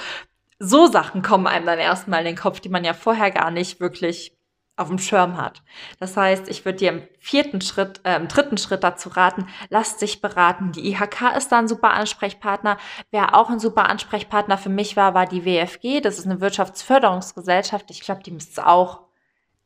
so 0.58 0.86
Sachen 0.86 1.22
kommen 1.22 1.46
einem 1.46 1.66
dann 1.66 1.78
erstmal 1.78 2.20
in 2.20 2.26
den 2.26 2.36
Kopf, 2.36 2.60
die 2.60 2.68
man 2.68 2.84
ja 2.84 2.94
vorher 2.94 3.30
gar 3.30 3.50
nicht 3.50 3.80
wirklich 3.80 4.38
auf 4.78 4.88
dem 4.88 4.98
Schirm 4.98 5.36
hat. 5.36 5.62
Das 5.98 6.16
heißt, 6.16 6.48
ich 6.48 6.64
würde 6.64 6.78
dir 6.78 6.90
im 6.90 7.02
vierten 7.18 7.60
Schritt, 7.60 8.00
äh, 8.04 8.16
im 8.16 8.28
dritten 8.28 8.58
Schritt 8.58 8.84
dazu 8.84 9.08
raten, 9.08 9.48
lass 9.70 9.96
dich 9.96 10.20
beraten. 10.20 10.72
Die 10.72 10.88
IHK 10.88 11.36
ist 11.36 11.50
da 11.50 11.58
ein 11.58 11.68
super 11.68 11.90
Ansprechpartner. 11.90 12.78
Wer 13.10 13.34
auch 13.34 13.50
ein 13.50 13.58
super 13.58 13.88
Ansprechpartner 13.88 14.56
für 14.56 14.68
mich 14.68 14.96
war, 14.96 15.14
war 15.14 15.26
die 15.26 15.44
WFG. 15.44 16.00
Das 16.00 16.18
ist 16.18 16.26
eine 16.26 16.40
Wirtschaftsförderungsgesellschaft. 16.40 17.90
Ich 17.90 18.00
glaube, 18.00 18.22
die 18.22 18.30
müsste 18.30 18.60
es 18.60 18.66
auch 18.66 19.00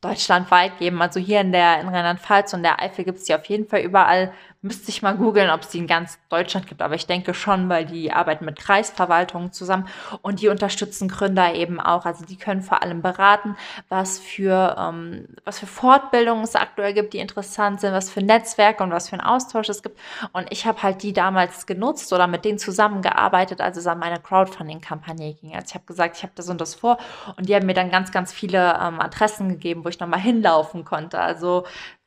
deutschlandweit 0.00 0.78
geben. 0.78 1.00
Also 1.02 1.20
hier 1.20 1.42
in 1.42 1.52
der 1.52 1.80
in 1.80 1.88
Rheinland-Pfalz 1.88 2.54
und 2.54 2.62
der 2.62 2.82
Eifel 2.82 3.04
gibt 3.04 3.18
es 3.18 3.25
die 3.25 3.34
auf 3.34 3.44
jeden 3.46 3.68
Fall 3.68 3.80
überall. 3.80 4.32
Müsste 4.64 4.90
ich 4.90 5.02
mal 5.02 5.16
googeln, 5.16 5.50
ob 5.50 5.62
es 5.62 5.71
die 5.71 5.78
in 5.78 5.88
ganz 5.88 6.21
Deutschland 6.28 6.69
gibt, 6.69 6.83
aber 6.83 6.95
ich 6.95 7.09
denke 7.09 7.35
schon, 7.35 7.69
weil 7.69 7.85
die 7.85 8.12
arbeiten 8.12 8.45
mit 8.45 8.61
Kreisverwaltungen 8.61 9.50
zusammen 9.50 9.88
und 10.23 10.40
die 10.40 10.47
unterstützen 10.47 11.09
Gründer 11.09 11.52
eben 11.57 11.81
auch. 11.81 12.07
Also 12.07 12.25
die 12.25 12.37
können 12.37 12.62
vor 12.62 12.81
allem 12.81 13.02
beraten, 13.02 13.57
was 13.88 14.21
für, 14.21 14.76
ähm, 14.78 15.26
was 15.45 15.59
für 15.59 15.66
Fortbildungen 15.66 16.45
es 16.45 16.54
aktuell 16.54 16.95
gibt, 16.95 17.12
die 17.12 17.19
interessant 17.19 17.81
sind, 17.81 17.92
was 17.92 18.09
für 18.09 18.23
Netzwerke 18.23 18.85
und 18.85 18.92
was 18.92 19.09
für 19.09 19.14
einen 19.14 19.26
Austausch 19.26 19.69
es 19.69 19.83
gibt. 19.83 19.99
Und 20.33 20.47
ich 20.52 20.64
habe 20.64 20.81
halt 20.85 21.02
die 21.02 21.12
damals 21.12 21.66
genutzt 21.66 22.12
oder 22.12 22.28
mit 22.28 22.45
denen 22.45 22.59
zusammengearbeitet, 22.59 23.61
als 23.61 23.76
es 23.76 23.88
an 23.88 23.99
meine 23.99 24.21
Crowdfunding-Kampagne 24.21 25.35
ging. 25.35 25.57
Also 25.57 25.66
ich 25.71 25.75
habe 25.75 25.87
gesagt, 25.87 26.19
ich 26.19 26.23
habe 26.23 26.35
das 26.37 26.49
und 26.49 26.61
das 26.61 26.76
vor 26.76 26.99
und 27.37 27.49
die 27.49 27.57
haben 27.57 27.66
mir 27.66 27.75
dann 27.75 27.90
ganz, 27.90 28.12
ganz 28.12 28.33
viele 28.33 28.78
ähm, 28.81 29.00
Adressen 29.00 29.49
gegeben, 29.49 29.85
wo 29.85 29.88
ich 29.88 29.99
nochmal 29.99 30.21
hinlaufen 30.21 30.85
konnte. 30.85 31.19
Also 31.19 31.64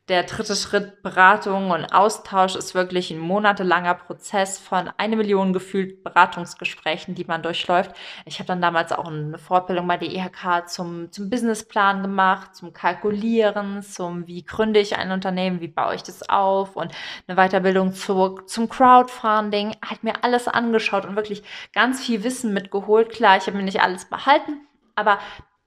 der 0.08 0.22
dritte 0.24 0.56
Schritt 0.56 1.02
Beratung 1.02 1.72
und 1.72 1.86
Austausch 1.86 2.56
ist 2.56 2.76
wirklich 2.76 3.10
ein 3.10 3.18
monatelanger 3.18 3.96
Prozess 3.96 4.60
von 4.60 4.92
eine 4.98 5.16
Million 5.16 5.52
gefühlt 5.52 6.04
Beratungsgesprächen, 6.04 7.16
die 7.16 7.26
man 7.26 7.42
durchläuft. 7.42 7.92
Ich 8.26 8.38
habe 8.38 8.48
dann 8.48 8.62
damals 8.62 8.92
auch 8.92 9.08
eine 9.08 9.40
Fortbildung 9.40 9.88
bei 9.88 9.98
der 9.98 10.12
IHK 10.12 10.70
zum, 10.70 11.12
zum 11.12 11.32
Businessplan 11.32 12.04
gemacht, 12.04 12.56
zum 12.56 12.72
Kalkulieren, 12.72 13.82
zum 13.82 14.28
wie 14.28 14.46
gründe 14.46 14.80
ich 14.80 14.96
ein 14.96 15.12
Unternehmen, 15.12 15.60
wie 15.60 15.70
baue 15.70 15.96
ich 15.96 16.04
das 16.04 16.30
auf 16.30 16.76
und 16.76 16.92
eine 17.28 17.38
Weiterbildung 17.38 17.94
zu, 17.94 18.42
zum 18.46 18.70
Crowdfunding. 18.70 19.76
Hat 19.84 20.04
mir 20.04 20.24
alles 20.24 20.48
angeschaut 20.48 21.06
und 21.06 21.16
wirklich 21.16 21.42
ganz 21.74 22.06
viel 22.06 22.24
Wissen 22.24 22.54
mitgeholt. 22.54 23.10
Klar, 23.10 23.38
ich 23.38 23.48
habe 23.48 23.58
mir 23.58 23.64
nicht 23.64 23.82
alles 23.82 24.06
behalten, 24.06 24.68
aber 24.94 25.18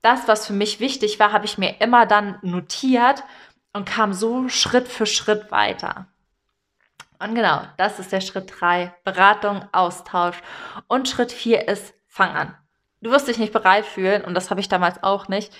das, 0.03 0.29
was 0.29 0.47
für 0.47 0.53
mich 0.53 0.79
wichtig 0.79 1.19
war, 1.19 1.33
habe 1.33 1.45
ich 1.45 1.59
mir 1.59 1.81
immer 1.81 2.07
dann 2.07 2.39
notiert 2.43 3.25
und 3.79 3.85
kam 3.89 4.13
so 4.13 4.49
Schritt 4.49 4.89
für 4.89 5.07
Schritt 5.07 5.53
weiter. 5.53 6.09
Und 7.21 7.37
genau, 7.37 7.63
das 7.77 8.01
ist 8.01 8.11
der 8.11 8.21
Schritt 8.21 8.53
3, 8.59 8.93
Beratung, 9.05 9.65
Austausch. 9.71 10.43
Und 10.89 11.09
Schritt 11.09 11.31
4 11.31 11.69
ist, 11.69 11.95
fang 12.09 12.31
an. 12.31 12.55
Du 13.01 13.13
wirst 13.13 13.29
dich 13.29 13.39
nicht 13.39 13.53
bereit 13.53 13.87
fühlen 13.87 14.25
und 14.25 14.35
das 14.35 14.51
habe 14.51 14.59
ich 14.59 14.69
damals 14.69 15.01
auch 15.05 15.29
nicht. 15.29 15.57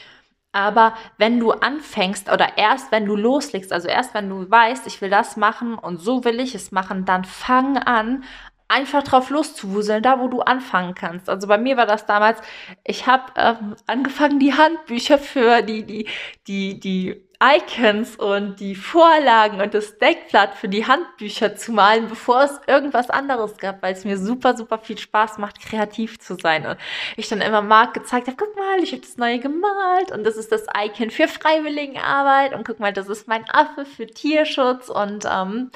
Aber 0.51 0.95
wenn 1.17 1.39
du 1.39 1.53
anfängst 1.53 2.29
oder 2.29 2.59
erst 2.59 2.91
wenn 2.91 3.07
du 3.07 3.15
loslegst, 3.15 3.73
also 3.73 3.87
erst 3.87 4.15
wenn 4.15 4.29
du 4.29 4.51
weißt, 4.51 4.89
ich 4.89 5.01
will 5.01 5.11
das 5.11 5.37
machen 5.37 5.79
und 5.79 5.99
so 5.99 6.25
will 6.25 6.41
ich 6.41 6.57
es 6.57 6.73
machen, 6.73 7.05
dann 7.05 7.25
fang 7.25 7.79
an, 7.79 8.25
einfach 8.67 9.05
drauf 9.05 9.31
loszuwuseln, 9.31 10.03
da 10.03 10.19
wo 10.19 10.27
du 10.27 10.41
anfangen 10.41 10.97
kannst. 10.97 11.29
Also 11.31 11.47
bei 11.47 11.59
mir 11.59 11.77
war 11.77 11.87
das 11.87 12.05
damals, 12.05 12.41
ich 12.83 13.07
habe 13.07 13.33
ähm, 13.37 13.77
angefangen, 13.87 14.41
die 14.41 14.55
Handbücher 14.55 15.19
für 15.19 15.63
die, 15.63 15.85
die, 15.85 16.09
die, 16.49 16.81
die 16.81 17.28
Icons 17.41 18.17
und 18.17 18.59
die 18.59 18.75
Vorlagen 18.75 19.61
und 19.61 19.73
das 19.73 19.97
Deckblatt 19.99 20.57
für 20.57 20.69
die 20.69 20.87
Handbücher 20.87 21.55
zu 21.55 21.71
malen, 21.71 22.09
bevor 22.09 22.43
es 22.43 22.61
irgendwas 22.67 23.11
anderes 23.11 23.59
gab, 23.59 23.81
weil 23.81 23.93
es 23.93 24.05
mir 24.05 24.19
super, 24.19 24.57
super 24.57 24.79
viel 24.79 24.99
Spaß 24.99 25.39
macht, 25.39 25.61
kreativ 25.61 26.19
zu 26.19 26.35
sein. 26.35 26.67
Und 26.67 26.79
ich 27.17 27.29
dann 27.29 27.41
immer 27.41 27.63
Marc 27.63 27.95
gezeigt 27.95 28.27
habe, 28.27 28.37
guck 28.37 28.57
mal, 28.57 28.83
ich 28.83 28.91
habe 28.91 29.03
das 29.03 29.17
neue 29.19 29.39
gemalt 29.39 30.11
und 30.11 30.25
das 30.25 30.37
ist 30.37 30.51
das 30.51 30.67
Icon 30.77 31.11
für 31.11 31.29
Freiwilligenarbeit 31.29 32.55
und 32.55 32.67
guck 32.67 32.81
mal, 32.81 32.93
das 32.93 33.09
ist 33.09 33.29
mein 33.29 33.49
Affe 33.49 33.85
für 33.85 34.09
Tierschutz 34.09 34.89
und 34.89 35.25
ähm, 35.25 35.71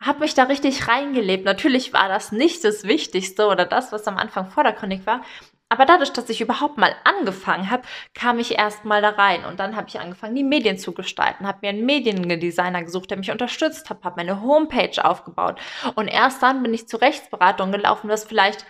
habe 0.00 0.20
mich 0.20 0.34
da 0.34 0.44
richtig 0.44 0.88
reingelebt. 0.88 1.44
Natürlich 1.44 1.92
war 1.92 2.08
das 2.08 2.32
nicht 2.32 2.64
das 2.64 2.84
Wichtigste 2.84 3.46
oder 3.46 3.66
das, 3.66 3.92
was 3.92 4.08
am 4.08 4.16
Anfang 4.16 4.50
vordergründig 4.50 5.06
war, 5.06 5.22
aber 5.68 5.84
dadurch, 5.84 6.12
dass 6.12 6.30
ich 6.30 6.40
überhaupt 6.40 6.78
mal 6.78 6.94
angefangen 7.04 7.70
habe, 7.70 7.82
kam 8.14 8.38
ich 8.38 8.58
erst 8.58 8.84
mal 8.84 9.02
da 9.02 9.10
rein. 9.10 9.44
Und 9.44 9.60
dann 9.60 9.76
habe 9.76 9.88
ich 9.88 10.00
angefangen, 10.00 10.34
die 10.34 10.44
Medien 10.44 10.78
zu 10.78 10.92
gestalten, 10.92 11.46
habe 11.46 11.58
mir 11.62 11.68
einen 11.68 11.84
Mediendesigner 11.84 12.82
gesucht, 12.82 13.10
der 13.10 13.18
mich 13.18 13.30
unterstützt 13.30 13.90
hat, 13.90 14.02
habe 14.02 14.16
meine 14.16 14.40
Homepage 14.40 15.04
aufgebaut. 15.04 15.60
Und 15.94 16.08
erst 16.08 16.42
dann 16.42 16.62
bin 16.62 16.72
ich 16.72 16.88
zur 16.88 17.02
Rechtsberatung 17.02 17.70
gelaufen, 17.70 18.08
was 18.08 18.24
vielleicht 18.24 18.64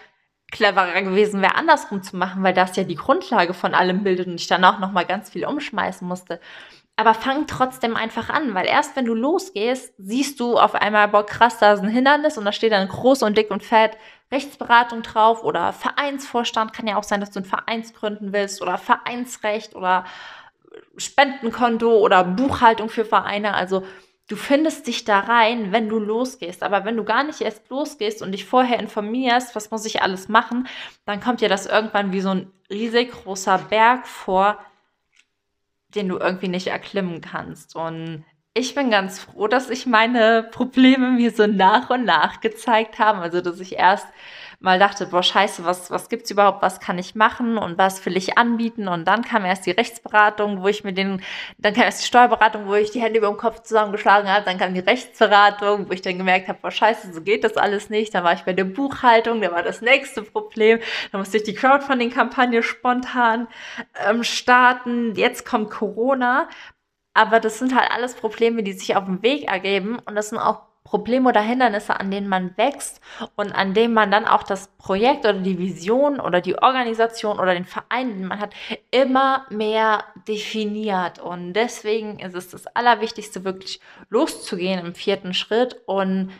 cleverer 0.50 1.02
gewesen 1.02 1.43
wäre, 1.43 1.55
andersrum 1.55 2.02
zu 2.02 2.17
machen, 2.17 2.43
weil 2.43 2.55
das 2.55 2.75
ja 2.75 2.85
die 2.85 2.95
Grundlage 2.95 3.55
von 3.55 3.75
allem 3.75 4.02
bildet 4.02 4.26
und 4.26 4.40
ich 4.40 4.47
dann 4.47 4.64
auch 4.64 4.78
noch 4.78 4.93
mal 4.93 5.05
ganz 5.05 5.31
viel 5.31 5.47
umschmeißen 5.47 6.09
musste. 6.09 6.40
Aber 6.97 7.14
fang 7.14 7.47
trotzdem 7.47 7.95
einfach 7.95 8.28
an, 8.28 8.55
weil 8.55 8.67
erst 8.67 8.97
wenn 8.97 9.05
du 9.05 9.14
losgehst, 9.14 9.95
siehst 9.99 10.40
du 10.40 10.59
auf 10.59 10.75
einmal, 10.75 11.07
boah, 11.09 11.25
krass, 11.25 11.59
da 11.59 11.75
ist 11.75 11.81
ein 11.81 11.88
Hindernis 11.88 12.38
und 12.38 12.45
da 12.45 12.50
steht 12.50 12.73
dann 12.73 12.88
groß 12.88 13.23
und 13.23 13.38
dick 13.38 13.52
und 13.52 13.62
fett 13.62 13.97
Rechtsberatung 14.31 15.03
drauf 15.03 15.43
oder 15.45 15.73
Vereinsvorstand. 15.73 16.73
Kann 16.73 16.87
ja 16.87 16.97
auch 16.97 17.05
sein, 17.05 17.21
dass 17.21 17.31
du 17.31 17.41
einen 17.41 17.49
Vereins 17.49 17.95
gründen 17.95 18.33
willst 18.33 18.61
oder 18.63 18.79
Vereinsrecht 18.79 19.75
oder 19.75 20.05
Spendenkonto 20.97 21.99
oder 21.99 22.25
Buchhaltung 22.25 22.89
für 22.89 23.05
Vereine. 23.05 23.55
Also 23.55 23.85
du 24.29 24.37
findest 24.37 24.87
dich 24.87 25.05
da 25.05 25.21
rein, 25.21 25.73
wenn 25.73 25.89
du 25.89 25.99
losgehst. 25.99 26.63
Aber 26.63 26.85
wenn 26.85 26.97
du 26.97 27.05
gar 27.05 27.25
nicht 27.25 27.41
erst 27.41 27.69
losgehst 27.71 28.23
und 28.23 28.33
dich 28.33 28.45
vorher 28.45 28.79
informierst, 28.79 29.57
was 29.57 29.71
muss 29.71 29.87
ich 29.87 30.03
alles 30.03 30.29
machen, 30.29 30.69
dann 31.07 31.21
kommt 31.21 31.41
dir 31.41 31.49
das 31.49 31.67
irgendwann 31.67 32.13
wie 32.13 32.21
so 32.21 32.31
ein 32.31 32.53
riesig 32.71 33.13
großer 33.13 33.59
Berg 33.71 34.07
vor, 34.07 34.59
den 35.95 36.09
du 36.09 36.19
irgendwie 36.19 36.49
nicht 36.49 36.67
erklimmen 36.67 37.21
kannst. 37.23 37.75
Und 37.75 38.25
ich 38.59 38.75
bin 38.75 38.91
ganz 38.91 39.21
froh, 39.21 39.47
dass 39.47 39.71
ich 39.71 39.87
meine 39.87 40.49
Probleme 40.50 41.11
mir 41.11 41.31
so 41.31 41.47
nach 41.47 41.91
und 41.91 42.05
nach 42.05 42.41
gezeigt 42.41 42.99
habe. 42.99 43.21
Also, 43.21 43.41
dass 43.41 43.61
ich 43.61 43.77
erst 43.77 44.07
mal 44.61 44.79
dachte, 44.81 45.07
boah, 45.07 45.23
scheiße, 45.23 45.65
was, 45.65 45.91
was 45.91 46.09
gibt's 46.09 46.33
überhaupt, 46.33 46.62
was 46.62 46.81
kann 46.81 46.99
ich 46.99 47.15
machen 47.15 47.59
und 47.59 47.79
was 47.79 48.05
will 48.05 48.17
ich 48.17 48.37
anbieten? 48.38 48.88
Und 48.88 49.07
dann 49.07 49.23
kam 49.23 49.45
erst 49.45 49.67
die 49.67 49.71
Rechtsberatung, 49.71 50.62
wo 50.62 50.67
ich 50.67 50.83
mir 50.83 50.93
den, 50.93 51.23
dann 51.59 51.75
kam 51.75 51.85
erst 51.85 52.03
die 52.03 52.07
Steuerberatung, 52.07 52.67
wo 52.67 52.75
ich 52.75 52.91
die 52.91 53.00
Hände 53.00 53.19
über 53.19 53.29
den 53.29 53.37
Kopf 53.37 53.62
zusammengeschlagen 53.62 54.29
habe, 54.29 54.45
dann 54.45 54.59
kam 54.59 54.75
die 54.75 54.81
Rechtsberatung, 54.81 55.88
wo 55.88 55.93
ich 55.93 56.03
dann 56.03 56.19
gemerkt 56.19 56.49
habe, 56.49 56.59
boah, 56.61 56.73
scheiße, 56.73 57.12
so 57.12 57.23
geht 57.23 57.45
das 57.45 57.57
alles 57.57 57.88
nicht. 57.88 58.15
Dann 58.15 58.25
war 58.25 58.33
ich 58.33 58.43
bei 58.43 58.53
der 58.53 58.65
Buchhaltung, 58.65 59.41
da 59.41 59.53
war 59.53 59.62
das 59.62 59.81
nächste 59.81 60.23
Problem. 60.23 60.81
Dann 61.12 61.21
musste 61.21 61.37
ich 61.37 61.45
die 61.45 61.55
Crowdfunding-Kampagne 61.55 62.65
spontan 62.65 63.47
ähm, 64.09 64.25
starten. 64.25 65.15
Jetzt 65.15 65.47
kommt 65.47 65.71
Corona. 65.71 66.49
Aber 67.19 67.41
das 67.41 67.59
sind 67.59 67.75
halt 67.75 67.91
alles 67.91 68.15
Probleme, 68.15 68.63
die 68.63 68.75
sich 68.75 68.95
auf 68.95 69.07
dem 69.07 69.25
Weg 69.25 69.49
ergeben. 69.49 69.99
Und 70.07 70.15
das 70.15 70.29
sind 70.29 70.39
auch 70.39 70.61
Probleme 70.85 71.29
oder 71.29 71.41
Hindernisse, 71.41 71.99
an 71.99 72.13
denen 72.13 72.29
man 72.29 72.57
wächst 72.57 73.01
und 73.35 73.51
an 73.51 73.75
denen 73.75 73.93
man 73.93 74.13
dann 74.13 74.25
auch 74.25 74.45
das 74.45 74.69
Projekt 74.79 75.25
oder 75.25 75.35
die 75.35 75.59
Vision 75.59 76.21
oder 76.21 76.41
die 76.41 76.57
Organisation 76.57 77.41
oder 77.41 77.55
den 77.55 77.65
Verein, 77.65 78.11
den 78.11 78.27
man 78.27 78.39
hat, 78.39 78.55
immer 78.93 79.47
mehr 79.51 80.05
definiert. 80.29 81.19
Und 81.19 81.55
deswegen 81.55 82.21
ist 82.21 82.37
es 82.37 82.51
das 82.51 82.69
Allerwichtigste, 82.69 83.43
wirklich 83.43 83.81
loszugehen 84.11 84.87
im 84.87 84.95
vierten 84.95 85.35
Schritt 85.35 85.77
und 85.87 86.31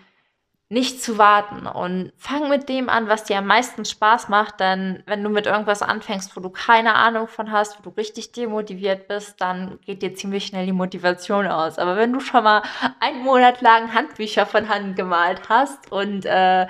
nicht 0.71 1.03
zu 1.03 1.17
warten 1.17 1.67
und 1.67 2.13
fang 2.19 2.51
mit 2.51 2.69
dem 2.69 2.91
an, 2.91 3.09
was 3.09 3.25
dir 3.25 3.39
am 3.39 3.47
meisten 3.47 3.87
Spaß 3.87 4.29
macht, 4.29 4.61
denn 4.61 5.03
wenn 5.07 5.25
du 5.25 5.31
mit 5.31 5.47
irgendwas 5.47 5.81
anfängst, 5.81 6.37
wo 6.37 6.41
du 6.41 6.51
keine 6.51 6.95
Ahnung 6.95 7.27
von 7.27 7.51
hast, 7.51 7.79
wo 7.79 7.83
du 7.89 7.97
richtig 7.97 8.33
demotiviert 8.33 9.09
bist, 9.09 9.41
dann 9.41 9.79
geht 9.87 10.03
dir 10.03 10.15
ziemlich 10.15 10.45
schnell 10.45 10.67
die 10.67 10.73
Motivation 10.73 11.47
aus. 11.47 11.79
Aber 11.79 11.97
wenn 11.97 12.13
du 12.13 12.21
schon 12.21 12.45
mal 12.45 12.63
einen 13.01 13.23
Monat 13.23 13.63
lang 13.63 13.95
Handbücher 13.95 14.45
von 14.45 14.69
Hand 14.69 14.95
gemalt 14.95 15.49
hast 15.49 15.91
und 15.91 16.27
äh, 16.27 16.67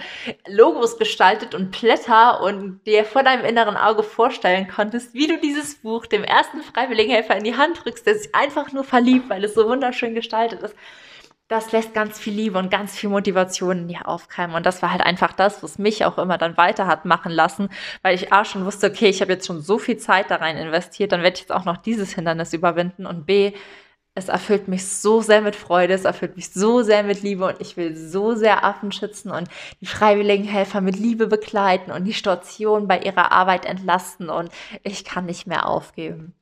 Logos 0.46 0.96
gestaltet 0.96 1.56
und 1.56 1.72
Blätter 1.72 2.40
und 2.40 2.86
dir 2.86 3.04
vor 3.04 3.24
deinem 3.24 3.44
inneren 3.44 3.76
Auge 3.76 4.04
vorstellen 4.04 4.68
konntest, 4.68 5.12
wie 5.14 5.26
du 5.26 5.38
dieses 5.40 5.74
Buch 5.74 6.06
dem 6.06 6.22
ersten 6.22 6.62
Freiwilligenhelfer 6.62 7.36
in 7.36 7.42
die 7.42 7.56
Hand 7.56 7.84
drückst, 7.84 8.06
der 8.06 8.14
sich 8.14 8.32
einfach 8.32 8.70
nur 8.70 8.84
verliebt, 8.84 9.28
weil 9.28 9.42
es 9.42 9.54
so 9.54 9.68
wunderschön 9.68 10.14
gestaltet 10.14 10.62
ist, 10.62 10.76
das 11.48 11.72
lässt 11.72 11.94
ganz 11.94 12.18
viel 12.18 12.34
Liebe 12.34 12.58
und 12.58 12.70
ganz 12.70 12.96
viel 12.96 13.08
Motivation 13.08 13.78
in 13.78 13.88
dir 13.88 14.06
aufkeimen. 14.06 14.54
Und 14.54 14.66
das 14.66 14.82
war 14.82 14.92
halt 14.92 15.00
einfach 15.00 15.32
das, 15.32 15.62
was 15.62 15.78
mich 15.78 16.04
auch 16.04 16.18
immer 16.18 16.36
dann 16.38 16.58
weiter 16.58 16.86
hat 16.86 17.06
machen 17.06 17.32
lassen, 17.32 17.70
weil 18.02 18.14
ich 18.14 18.32
A 18.32 18.44
schon 18.44 18.66
wusste, 18.66 18.88
okay, 18.88 19.08
ich 19.08 19.22
habe 19.22 19.32
jetzt 19.32 19.46
schon 19.46 19.62
so 19.62 19.78
viel 19.78 19.96
Zeit 19.96 20.30
da 20.30 20.36
rein 20.36 20.58
investiert, 20.58 21.12
dann 21.12 21.22
werde 21.22 21.34
ich 21.34 21.40
jetzt 21.40 21.52
auch 21.52 21.64
noch 21.64 21.78
dieses 21.78 22.12
Hindernis 22.14 22.52
überwinden. 22.52 23.06
Und 23.06 23.24
B, 23.24 23.52
es 24.14 24.28
erfüllt 24.28 24.68
mich 24.68 24.86
so 24.86 25.22
sehr 25.22 25.40
mit 25.40 25.56
Freude, 25.56 25.94
es 25.94 26.04
erfüllt 26.04 26.36
mich 26.36 26.50
so 26.50 26.82
sehr 26.82 27.02
mit 27.02 27.22
Liebe 27.22 27.46
und 27.46 27.60
ich 27.60 27.76
will 27.76 27.96
so 27.96 28.34
sehr 28.34 28.64
Affen 28.64 28.92
schützen 28.92 29.30
und 29.30 29.48
die 29.80 29.86
freiwilligen 29.86 30.44
Helfer 30.44 30.80
mit 30.80 30.96
Liebe 30.96 31.28
begleiten 31.28 31.92
und 31.92 32.04
die 32.04 32.14
Station 32.14 32.88
bei 32.88 32.98
ihrer 32.98 33.32
Arbeit 33.32 33.64
entlasten 33.64 34.28
und 34.28 34.50
ich 34.82 35.04
kann 35.04 35.26
nicht 35.26 35.46
mehr 35.46 35.66
aufgeben. 35.68 36.34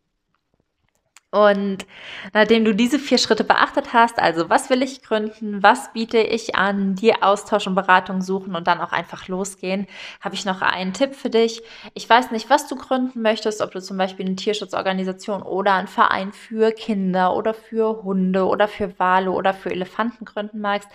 Und 1.33 1.87
nachdem 2.33 2.65
du 2.65 2.73
diese 2.73 2.99
vier 3.01 3.19
Schritte 3.19 3.43
beachtet 3.43 3.93
hast, 3.93 4.19
also 4.19 4.49
was 4.49 4.71
will 4.71 4.83
ich 4.83 5.03
gründen, 5.03 5.63
was 5.63 5.93
biete 5.93 6.19
ich 6.19 6.55
an, 6.55 6.95
dir 6.95 7.23
Austausch 7.23 7.67
und 7.67 7.75
Beratung 7.75 8.23
suchen 8.23 8.55
und 8.55 8.67
dann 8.69 8.81
auch 8.81 8.93
einfach 8.93 9.27
losgehen, 9.29 9.87
habe 10.21 10.37
ich 10.37 10.45
noch 10.45 10.63
einen 10.63 10.93
Tipp 10.93 11.15
für 11.15 11.29
dich. 11.29 11.63
Ich 11.95 12.09
weiß 12.09 12.31
nicht, 12.31 12.49
was 12.49 12.69
du 12.69 12.77
gründen 12.77 13.23
möchtest, 13.23 13.61
ob 13.61 13.73
du 13.73 13.83
zum 13.83 13.99
Beispiel 13.99 14.25
eine 14.25 14.37
Tierschutzorganisation 14.37 15.43
oder 15.43 15.75
einen 15.75 15.89
Verein 15.89 16.33
für 16.33 16.71
Kinder 16.73 17.35
oder 17.35 17.55
für 17.55 18.03
Hunde 18.05 18.47
oder 18.47 18.69
für 18.69 18.99
Wale 18.99 19.33
oder 19.33 19.53
für 19.53 19.71
Elefanten 19.73 20.25
gründen 20.25 20.61
magst. 20.61 20.89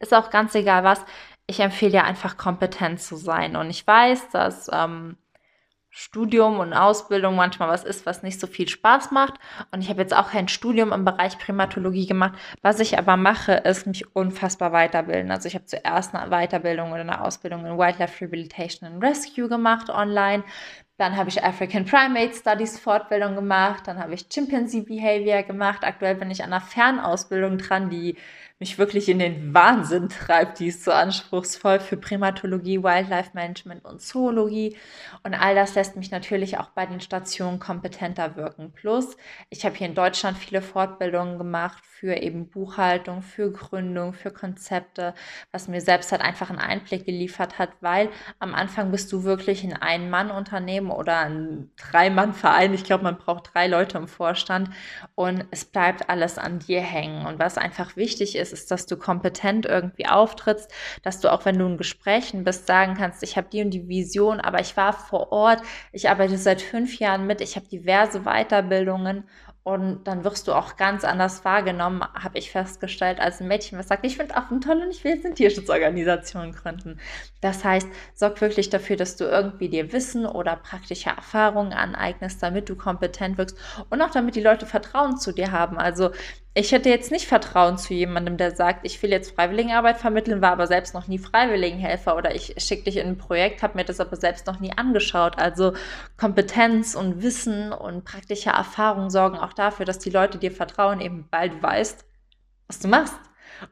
Ist 0.00 0.14
auch 0.14 0.30
ganz 0.30 0.54
egal 0.54 0.84
was. 0.84 1.00
Ich 1.46 1.60
empfehle 1.60 1.92
dir 1.92 2.04
einfach 2.04 2.36
kompetent 2.36 3.00
zu 3.00 3.16
sein. 3.16 3.56
Und 3.56 3.70
ich 3.70 3.86
weiß, 3.86 4.28
dass 4.30 4.70
ähm, 4.72 5.16
Studium 6.00 6.60
und 6.60 6.74
Ausbildung 6.74 7.34
manchmal 7.34 7.68
was 7.70 7.82
ist, 7.82 8.06
was 8.06 8.22
nicht 8.22 8.38
so 8.38 8.46
viel 8.46 8.68
Spaß 8.68 9.10
macht. 9.10 9.34
Und 9.72 9.80
ich 9.80 9.90
habe 9.90 10.00
jetzt 10.00 10.14
auch 10.14 10.30
kein 10.30 10.46
Studium 10.46 10.92
im 10.92 11.04
Bereich 11.04 11.36
Primatologie 11.38 12.06
gemacht. 12.06 12.38
Was 12.62 12.78
ich 12.78 12.96
aber 12.98 13.16
mache, 13.16 13.54
ist 13.54 13.84
mich 13.84 14.14
unfassbar 14.14 14.70
weiterbilden. 14.70 15.32
Also 15.32 15.48
ich 15.48 15.56
habe 15.56 15.64
zuerst 15.64 16.14
eine 16.14 16.30
Weiterbildung 16.30 16.92
oder 16.92 17.00
eine 17.00 17.20
Ausbildung 17.20 17.66
in 17.66 17.76
Wildlife 17.76 18.20
Rehabilitation 18.20 18.88
and 18.88 19.02
Rescue 19.02 19.48
gemacht 19.48 19.90
online. 19.90 20.44
Dann 20.98 21.16
habe 21.16 21.30
ich 21.30 21.42
African 21.42 21.84
Primate 21.84 22.32
Studies 22.32 22.78
Fortbildung 22.78 23.34
gemacht. 23.34 23.88
Dann 23.88 23.98
habe 23.98 24.14
ich 24.14 24.28
Chimpanzee 24.28 24.82
Behavior 24.82 25.42
gemacht. 25.42 25.82
Aktuell 25.82 26.14
bin 26.14 26.30
ich 26.30 26.44
an 26.44 26.52
einer 26.52 26.60
Fernausbildung 26.60 27.58
dran, 27.58 27.90
die 27.90 28.16
mich 28.60 28.76
wirklich 28.76 29.08
in 29.08 29.20
den 29.20 29.54
Wahnsinn 29.54 30.08
treibt. 30.08 30.58
Die 30.58 30.66
ist 30.66 30.82
so 30.82 30.90
anspruchsvoll 30.90 31.78
für 31.78 31.96
Primatologie, 31.96 32.82
Wildlife 32.82 33.30
Management 33.32 33.84
und 33.84 34.02
Zoologie. 34.02 34.76
Und 35.22 35.34
all 35.34 35.54
das 35.54 35.76
lässt 35.76 35.94
mich 35.96 36.10
natürlich 36.10 36.58
auch 36.58 36.70
bei 36.70 36.84
den 36.84 37.00
Stationen 37.00 37.60
kompetenter 37.60 38.34
wirken. 38.34 38.72
Plus, 38.72 39.16
ich 39.48 39.64
habe 39.64 39.76
hier 39.76 39.86
in 39.86 39.94
Deutschland 39.94 40.36
viele 40.38 40.60
Fortbildungen 40.60 41.38
gemacht 41.38 41.84
für 41.86 42.14
eben 42.16 42.48
Buchhaltung, 42.48 43.22
für 43.22 43.52
Gründung, 43.52 44.12
für 44.12 44.32
Konzepte, 44.32 45.14
was 45.52 45.68
mir 45.68 45.80
selbst 45.80 46.10
halt 46.10 46.22
einfach 46.22 46.50
einen 46.50 46.58
Einblick 46.58 47.04
geliefert 47.06 47.58
hat, 47.58 47.70
weil 47.80 48.08
am 48.40 48.54
Anfang 48.54 48.90
bist 48.90 49.12
du 49.12 49.22
wirklich 49.22 49.62
ein 49.62 49.74
Ein-Mann-Unternehmen 49.74 50.90
oder 50.90 51.18
ein 51.18 51.70
Drei-Mann-Verein. 51.76 52.74
Ich 52.74 52.82
glaube, 52.82 53.04
man 53.04 53.18
braucht 53.18 53.54
drei 53.54 53.68
Leute 53.68 53.98
im 53.98 54.08
Vorstand 54.08 54.70
und 55.14 55.44
es 55.52 55.64
bleibt 55.64 56.10
alles 56.10 56.38
an 56.38 56.58
dir 56.58 56.80
hängen. 56.80 57.24
Und 57.26 57.38
was 57.38 57.56
einfach 57.56 57.94
wichtig 57.96 58.34
ist, 58.34 58.47
ist, 58.52 58.70
dass 58.70 58.86
du 58.86 58.96
kompetent 58.96 59.66
irgendwie 59.66 60.06
auftrittst, 60.06 60.70
dass 61.02 61.20
du 61.20 61.32
auch, 61.32 61.44
wenn 61.44 61.58
du 61.58 61.66
in 61.66 61.76
Gesprächen 61.78 62.44
bist, 62.44 62.66
sagen 62.66 62.94
kannst, 62.94 63.22
ich 63.22 63.36
habe 63.36 63.48
die 63.50 63.62
und 63.62 63.70
die 63.70 63.88
Vision, 63.88 64.40
aber 64.40 64.60
ich 64.60 64.76
war 64.76 64.92
vor 64.92 65.32
Ort, 65.32 65.62
ich 65.92 66.08
arbeite 66.08 66.38
seit 66.38 66.62
fünf 66.62 66.98
Jahren 66.98 67.26
mit, 67.26 67.40
ich 67.40 67.56
habe 67.56 67.66
diverse 67.66 68.20
Weiterbildungen 68.20 69.24
und 69.68 70.04
dann 70.04 70.24
wirst 70.24 70.48
du 70.48 70.54
auch 70.54 70.76
ganz 70.76 71.04
anders 71.04 71.44
wahrgenommen, 71.44 72.02
habe 72.02 72.38
ich 72.38 72.50
festgestellt, 72.50 73.20
als 73.20 73.38
ein 73.42 73.48
Mädchen, 73.48 73.78
was 73.78 73.88
sagt, 73.88 74.06
ich 74.06 74.16
finde 74.16 74.34
Affen 74.34 74.62
toll 74.62 74.80
und 74.80 74.90
ich 74.90 75.04
will 75.04 75.12
jetzt 75.12 75.26
eine 75.26 75.34
Tierschutzorganisation 75.34 76.52
gründen. 76.52 76.98
Das 77.42 77.64
heißt, 77.64 77.86
sorg 78.14 78.40
wirklich 78.40 78.70
dafür, 78.70 78.96
dass 78.96 79.16
du 79.16 79.24
irgendwie 79.24 79.68
dir 79.68 79.92
Wissen 79.92 80.24
oder 80.24 80.56
praktische 80.56 81.10
Erfahrungen 81.10 81.74
aneignest, 81.74 82.42
damit 82.42 82.70
du 82.70 82.76
kompetent 82.76 83.36
wirkst 83.36 83.58
und 83.90 84.00
auch 84.00 84.10
damit 84.10 84.36
die 84.36 84.42
Leute 84.42 84.64
Vertrauen 84.64 85.18
zu 85.18 85.32
dir 85.32 85.52
haben. 85.52 85.76
Also 85.76 86.12
ich 86.58 86.72
hätte 86.72 86.88
jetzt 86.88 87.12
nicht 87.12 87.26
Vertrauen 87.28 87.78
zu 87.78 87.94
jemandem, 87.94 88.36
der 88.36 88.54
sagt, 88.54 88.84
ich 88.84 89.00
will 89.00 89.10
jetzt 89.10 89.34
Freiwilligenarbeit 89.34 89.98
vermitteln, 89.98 90.42
war 90.42 90.50
aber 90.50 90.66
selbst 90.66 90.92
noch 90.92 91.06
nie 91.06 91.18
Freiwilligenhelfer 91.18 92.16
oder 92.16 92.34
ich 92.34 92.54
schicke 92.58 92.84
dich 92.84 92.96
in 92.96 93.06
ein 93.06 93.18
Projekt, 93.18 93.62
habe 93.62 93.76
mir 93.76 93.84
das 93.84 94.00
aber 94.00 94.16
selbst 94.16 94.46
noch 94.48 94.58
nie 94.58 94.72
angeschaut. 94.76 95.38
Also 95.38 95.74
Kompetenz 96.16 96.96
und 96.96 97.22
Wissen 97.22 97.72
und 97.72 98.04
praktische 98.04 98.50
Erfahrung 98.50 99.08
sorgen 99.08 99.38
auch 99.38 99.52
dafür, 99.52 99.86
dass 99.86 100.00
die 100.00 100.10
Leute 100.10 100.38
dir 100.38 100.50
vertrauen, 100.50 101.00
eben 101.00 101.28
weil 101.30 101.50
du 101.50 101.62
weißt, 101.62 102.04
was 102.66 102.80
du 102.80 102.88
machst. 102.88 103.14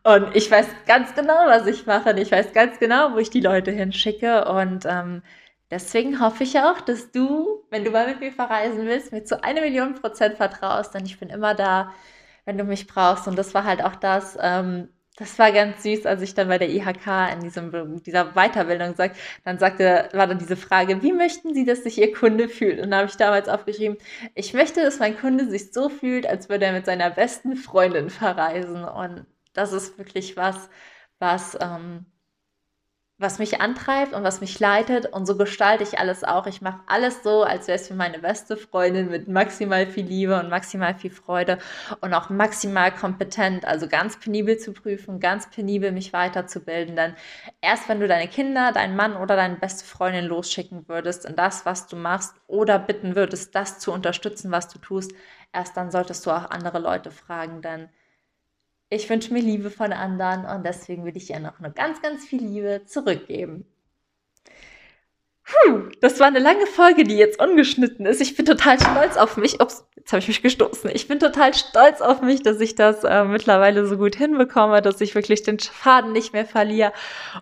Und 0.04 0.34
ich 0.36 0.48
weiß 0.48 0.66
ganz 0.86 1.14
genau, 1.14 1.46
was 1.46 1.66
ich 1.66 1.86
mache 1.86 2.10
und 2.10 2.18
ich 2.18 2.30
weiß 2.30 2.52
ganz 2.52 2.78
genau, 2.78 3.14
wo 3.14 3.18
ich 3.18 3.30
die 3.30 3.40
Leute 3.40 3.72
hinschicke 3.72 4.44
und 4.44 4.84
ähm, 4.86 5.22
Deswegen 5.68 6.20
hoffe 6.20 6.44
ich 6.44 6.60
auch, 6.60 6.80
dass 6.80 7.10
du, 7.10 7.64
wenn 7.70 7.82
du 7.82 7.90
mal 7.90 8.06
mit 8.06 8.20
mir 8.20 8.30
verreisen 8.30 8.86
willst, 8.86 9.10
mir 9.10 9.24
zu 9.24 9.42
einer 9.42 9.62
Million 9.62 9.94
Prozent 9.94 10.36
vertraust, 10.36 10.94
denn 10.94 11.04
ich 11.04 11.18
bin 11.18 11.28
immer 11.28 11.54
da 11.56 11.92
wenn 12.46 12.56
du 12.56 12.64
mich 12.64 12.86
brauchst. 12.86 13.28
Und 13.28 13.36
das 13.36 13.52
war 13.52 13.64
halt 13.64 13.84
auch 13.84 13.96
das, 13.96 14.38
ähm, 14.40 14.88
das 15.16 15.38
war 15.38 15.50
ganz 15.50 15.82
süß, 15.82 16.06
als 16.06 16.22
ich 16.22 16.34
dann 16.34 16.48
bei 16.48 16.58
der 16.58 16.68
IHK 16.70 17.32
in 17.32 17.40
diesem, 17.40 18.02
dieser 18.02 18.32
Weiterbildung 18.34 18.94
sagt, 18.94 19.16
dann 19.44 19.58
sagte, 19.58 20.08
war 20.12 20.26
dann 20.26 20.38
diese 20.38 20.56
Frage, 20.56 21.02
wie 21.02 21.12
möchten 21.12 21.54
Sie, 21.54 21.64
dass 21.64 21.84
sich 21.84 21.98
Ihr 21.98 22.12
Kunde 22.12 22.48
fühlt? 22.48 22.80
Und 22.80 22.90
da 22.90 22.98
habe 22.98 23.08
ich 23.08 23.16
damals 23.16 23.48
aufgeschrieben, 23.48 23.96
ich 24.34 24.52
möchte, 24.54 24.82
dass 24.82 24.98
mein 24.98 25.18
Kunde 25.18 25.48
sich 25.48 25.72
so 25.72 25.88
fühlt, 25.88 26.26
als 26.26 26.48
würde 26.48 26.66
er 26.66 26.72
mit 26.72 26.86
seiner 26.86 27.10
besten 27.10 27.56
Freundin 27.56 28.10
verreisen. 28.10 28.84
Und 28.84 29.26
das 29.54 29.72
ist 29.72 29.98
wirklich 29.98 30.36
was, 30.36 30.68
was 31.18 31.56
ähm, 31.60 32.06
was 33.18 33.38
mich 33.38 33.62
antreibt 33.62 34.12
und 34.12 34.24
was 34.24 34.42
mich 34.42 34.60
leitet. 34.60 35.06
Und 35.06 35.24
so 35.24 35.36
gestalte 35.36 35.82
ich 35.82 35.98
alles 35.98 36.22
auch. 36.22 36.46
Ich 36.46 36.60
mache 36.60 36.80
alles 36.86 37.22
so, 37.22 37.44
als 37.44 37.66
wäre 37.66 37.78
es 37.78 37.88
für 37.88 37.94
meine 37.94 38.18
beste 38.18 38.58
Freundin 38.58 39.10
mit 39.10 39.26
maximal 39.26 39.86
viel 39.86 40.04
Liebe 40.04 40.38
und 40.38 40.50
maximal 40.50 40.94
viel 40.94 41.10
Freude 41.10 41.58
und 42.02 42.12
auch 42.12 42.28
maximal 42.28 42.92
kompetent. 42.94 43.64
Also 43.64 43.88
ganz 43.88 44.18
penibel 44.20 44.58
zu 44.58 44.72
prüfen, 44.74 45.18
ganz 45.18 45.48
penibel 45.48 45.92
mich 45.92 46.12
weiterzubilden. 46.12 46.94
Denn 46.94 47.14
erst 47.62 47.88
wenn 47.88 48.00
du 48.00 48.06
deine 48.06 48.28
Kinder, 48.28 48.72
deinen 48.72 48.96
Mann 48.96 49.16
oder 49.16 49.34
deine 49.34 49.56
beste 49.56 49.86
Freundin 49.86 50.26
losschicken 50.26 50.86
würdest 50.86 51.24
in 51.24 51.36
das, 51.36 51.64
was 51.64 51.86
du 51.86 51.96
machst 51.96 52.34
oder 52.46 52.78
bitten 52.78 53.16
würdest, 53.16 53.54
das 53.54 53.78
zu 53.78 53.92
unterstützen, 53.92 54.50
was 54.50 54.68
du 54.68 54.78
tust, 54.78 55.12
erst 55.54 55.76
dann 55.76 55.90
solltest 55.90 56.26
du 56.26 56.30
auch 56.32 56.50
andere 56.50 56.78
Leute 56.78 57.10
fragen. 57.10 57.62
Denn 57.62 57.88
ich 58.88 59.08
wünsche 59.10 59.32
mir 59.32 59.40
Liebe 59.40 59.70
von 59.70 59.92
anderen 59.92 60.46
und 60.46 60.64
deswegen 60.64 61.04
will 61.04 61.16
ich 61.16 61.30
ihr 61.30 61.40
noch 61.40 61.58
eine 61.58 61.72
ganz, 61.72 62.02
ganz 62.02 62.24
viel 62.24 62.42
Liebe 62.42 62.84
zurückgeben. 62.86 63.66
Puh, 65.46 65.90
das 66.00 66.18
war 66.18 66.26
eine 66.26 66.40
lange 66.40 66.66
Folge, 66.66 67.04
die 67.04 67.16
jetzt 67.16 67.40
ungeschnitten 67.40 68.04
ist. 68.04 68.20
Ich 68.20 68.34
bin 68.34 68.44
total 68.44 68.80
stolz 68.80 69.16
auf 69.16 69.36
mich. 69.36 69.60
Ups, 69.60 69.86
jetzt 69.94 70.12
habe 70.12 70.18
ich 70.18 70.26
mich 70.26 70.42
gestoßen. 70.42 70.90
Ich 70.92 71.06
bin 71.06 71.20
total 71.20 71.54
stolz 71.54 72.00
auf 72.00 72.20
mich, 72.20 72.42
dass 72.42 72.60
ich 72.60 72.74
das 72.74 73.04
äh, 73.04 73.22
mittlerweile 73.22 73.86
so 73.86 73.96
gut 73.96 74.16
hinbekomme, 74.16 74.82
dass 74.82 75.00
ich 75.00 75.14
wirklich 75.14 75.44
den 75.44 75.60
Faden 75.60 76.10
nicht 76.10 76.32
mehr 76.32 76.46
verliere 76.46 76.92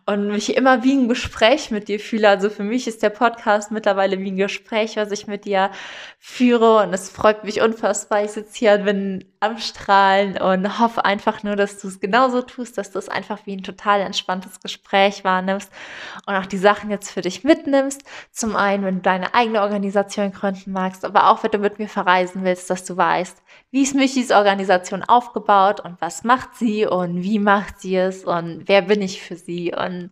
und 0.05 0.27
mich 0.27 0.55
immer 0.55 0.85
wie 0.85 0.93
ein 0.93 1.09
Gespräch 1.09 1.71
mit 1.71 1.89
dir 1.89 1.99
fühle. 1.99 2.29
Also 2.29 2.51
für 2.51 2.63
mich 2.63 2.87
ist 2.87 3.03
der 3.03 3.09
Podcast 3.09 3.71
mittlerweile 3.71 4.19
wie 4.19 4.33
ein 4.33 4.37
Gespräch, 4.37 4.97
was 4.97 5.11
ich 5.11 5.27
mit 5.27 5.47
dir 5.47 5.71
führe 6.19 6.83
und 6.83 6.93
es 6.93 7.09
freut 7.09 7.45
mich 7.45 7.63
unfassbar. 7.63 8.23
Ich 8.23 8.33
sitze 8.33 8.59
hier 8.59 8.73
und 8.75 8.85
bin 8.85 9.25
am 9.41 9.59
Strahlen 9.59 10.39
und 10.39 10.79
hoffe 10.79 11.05
einfach 11.05 11.43
nur, 11.43 11.55
dass 11.55 11.79
du 11.79 11.89
es 11.89 12.01
genauso 12.01 12.41
tust, 12.43 12.79
dass 12.79 12.91
du 12.91 12.99
es 12.99 13.09
einfach 13.09 13.41
wie 13.45 13.57
ein 13.57 13.63
total 13.63 14.01
entspanntes 14.01 14.61
Gespräch 14.61 15.23
wahrnimmst 15.23 15.71
und 16.27 16.35
auch 16.35 16.47
die 16.47 16.57
Sachen 16.57 16.91
jetzt 16.91 17.11
für 17.11 17.21
dich 17.21 17.45
mitnimmst. 17.45 17.94
Zum 18.33 18.57
einen, 18.57 18.85
wenn 18.85 18.97
du 18.97 19.03
deine 19.03 19.35
eigene 19.35 19.63
Organisation 19.63 20.33
gründen 20.33 20.73
magst, 20.73 21.05
aber 21.05 21.31
auch 21.31 21.43
wenn 21.43 21.51
du 21.51 21.59
mit 21.59 21.79
mir 21.79 21.89
verreisen 21.89 22.45
willst, 22.45 22.71
dass 22.71 22.85
du 22.85 22.97
weißt, 22.97 23.43
wie 23.71 23.83
ist 23.83 23.95
Michis 23.95 24.31
Organisation 24.31 25.03
aufgebaut 25.03 25.81
und 25.81 26.01
was 26.01 26.25
macht 26.25 26.55
sie 26.57 26.87
und 26.87 27.23
wie 27.23 27.39
macht 27.39 27.81
sie 27.81 27.97
es 27.97 28.25
und 28.25 28.65
wer 28.67 28.83
bin 28.83 29.03
ich 29.03 29.23
für 29.23 29.37
sie 29.37 29.75
und 29.75 30.11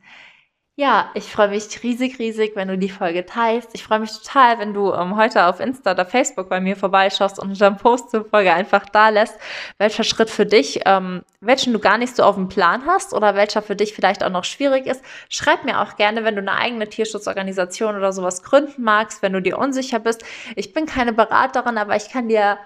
ja, 0.75 1.11
ich 1.13 1.25
freue 1.25 1.49
mich 1.49 1.83
riesig, 1.83 2.19
riesig, 2.19 2.57
wenn 2.57 2.69
du 2.69 2.79
die 2.79 2.89
Folge 2.89 3.27
teilst. 3.27 3.71
Ich 3.75 3.85
freue 3.85 3.99
mich 4.01 4.11
total, 4.11 4.59
wenn 4.59 4.73
du 4.73 4.91
ähm, 4.95 5.17
heute 5.17 5.45
auf 5.45 5.61
Insta 5.61 5.93
oder 5.93 6.07
Facebook 6.07 6.49
bei 6.49 6.61
mir 6.61 6.77
vorbeischaust 6.77 7.39
und 7.39 7.61
dem 7.61 7.77
Post 7.77 8.11
zur 8.11 8.25
Folge 8.25 8.55
einfach 8.55 8.87
da 8.89 9.11
lässt, 9.11 9.39
welcher 9.77 10.03
Schritt 10.03 10.31
für 10.31 10.47
dich, 10.47 10.81
ähm, 10.87 11.25
welchen 11.41 11.75
du 11.75 11.79
gar 11.79 11.99
nicht 11.99 12.17
so 12.17 12.23
auf 12.23 12.37
dem 12.37 12.49
Plan 12.49 12.87
hast 12.87 13.13
oder 13.13 13.35
welcher 13.35 13.61
für 13.61 13.77
dich 13.77 13.93
vielleicht 13.93 14.25
auch 14.25 14.31
noch 14.31 14.45
schwierig 14.45 14.87
ist. 14.87 15.05
Schreib 15.29 15.65
mir 15.65 15.79
auch 15.83 15.97
gerne, 15.97 16.25
wenn 16.25 16.37
du 16.37 16.41
eine 16.41 16.55
eigene 16.55 16.89
Tierschutzorganisation 16.89 17.95
oder 17.95 18.15
sowas 18.15 18.43
gründen 18.43 18.83
magst, 18.83 19.21
wenn 19.21 19.35
du 19.35 19.43
dir 19.43 19.59
unsicher 19.59 19.99
bist. 19.99 20.25
Ich 20.57 20.73
bin 20.73 20.87
keine 20.87 21.13
Beraterin, 21.13 21.77
aber 21.77 21.97
ich 21.97 22.09
kann 22.09 22.29
dir 22.31 22.57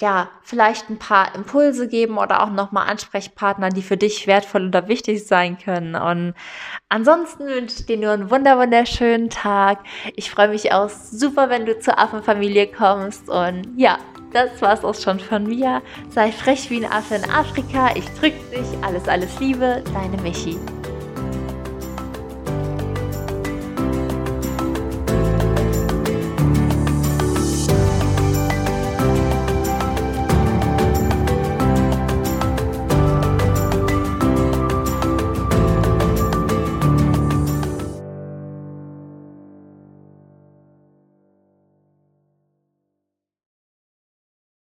ja, 0.00 0.30
vielleicht 0.42 0.88
ein 0.88 0.98
paar 0.98 1.34
Impulse 1.34 1.86
geben 1.88 2.18
oder 2.18 2.42
auch 2.42 2.50
nochmal 2.50 2.88
Ansprechpartner, 2.88 3.68
die 3.68 3.82
für 3.82 3.96
dich 3.96 4.26
wertvoll 4.26 4.68
oder 4.68 4.88
wichtig 4.88 5.26
sein 5.26 5.58
können. 5.58 5.94
Und 5.94 6.34
ansonsten 6.88 7.46
wünsche 7.46 7.80
ich 7.80 7.86
dir 7.86 7.98
nur 7.98 8.12
einen 8.12 8.30
wunder 8.30 8.58
wunderschönen 8.58 9.30
Tag. 9.30 9.80
Ich 10.16 10.30
freue 10.30 10.48
mich 10.48 10.72
auch 10.72 10.88
super, 10.88 11.50
wenn 11.50 11.66
du 11.66 11.78
zur 11.78 11.98
Affenfamilie 11.98 12.68
kommst. 12.68 13.28
Und 13.28 13.74
ja, 13.76 13.98
das 14.32 14.62
war's 14.62 14.84
auch 14.84 14.94
schon 14.94 15.20
von 15.20 15.44
mir. 15.44 15.82
Sei 16.08 16.32
frech 16.32 16.70
wie 16.70 16.84
ein 16.84 16.90
Affe 16.90 17.16
in 17.16 17.30
Afrika. 17.30 17.90
Ich 17.94 18.06
drück 18.14 18.34
dich. 18.50 18.84
Alles, 18.84 19.06
alles 19.08 19.38
Liebe. 19.38 19.82
Deine 19.92 20.16
Michi. 20.22 20.58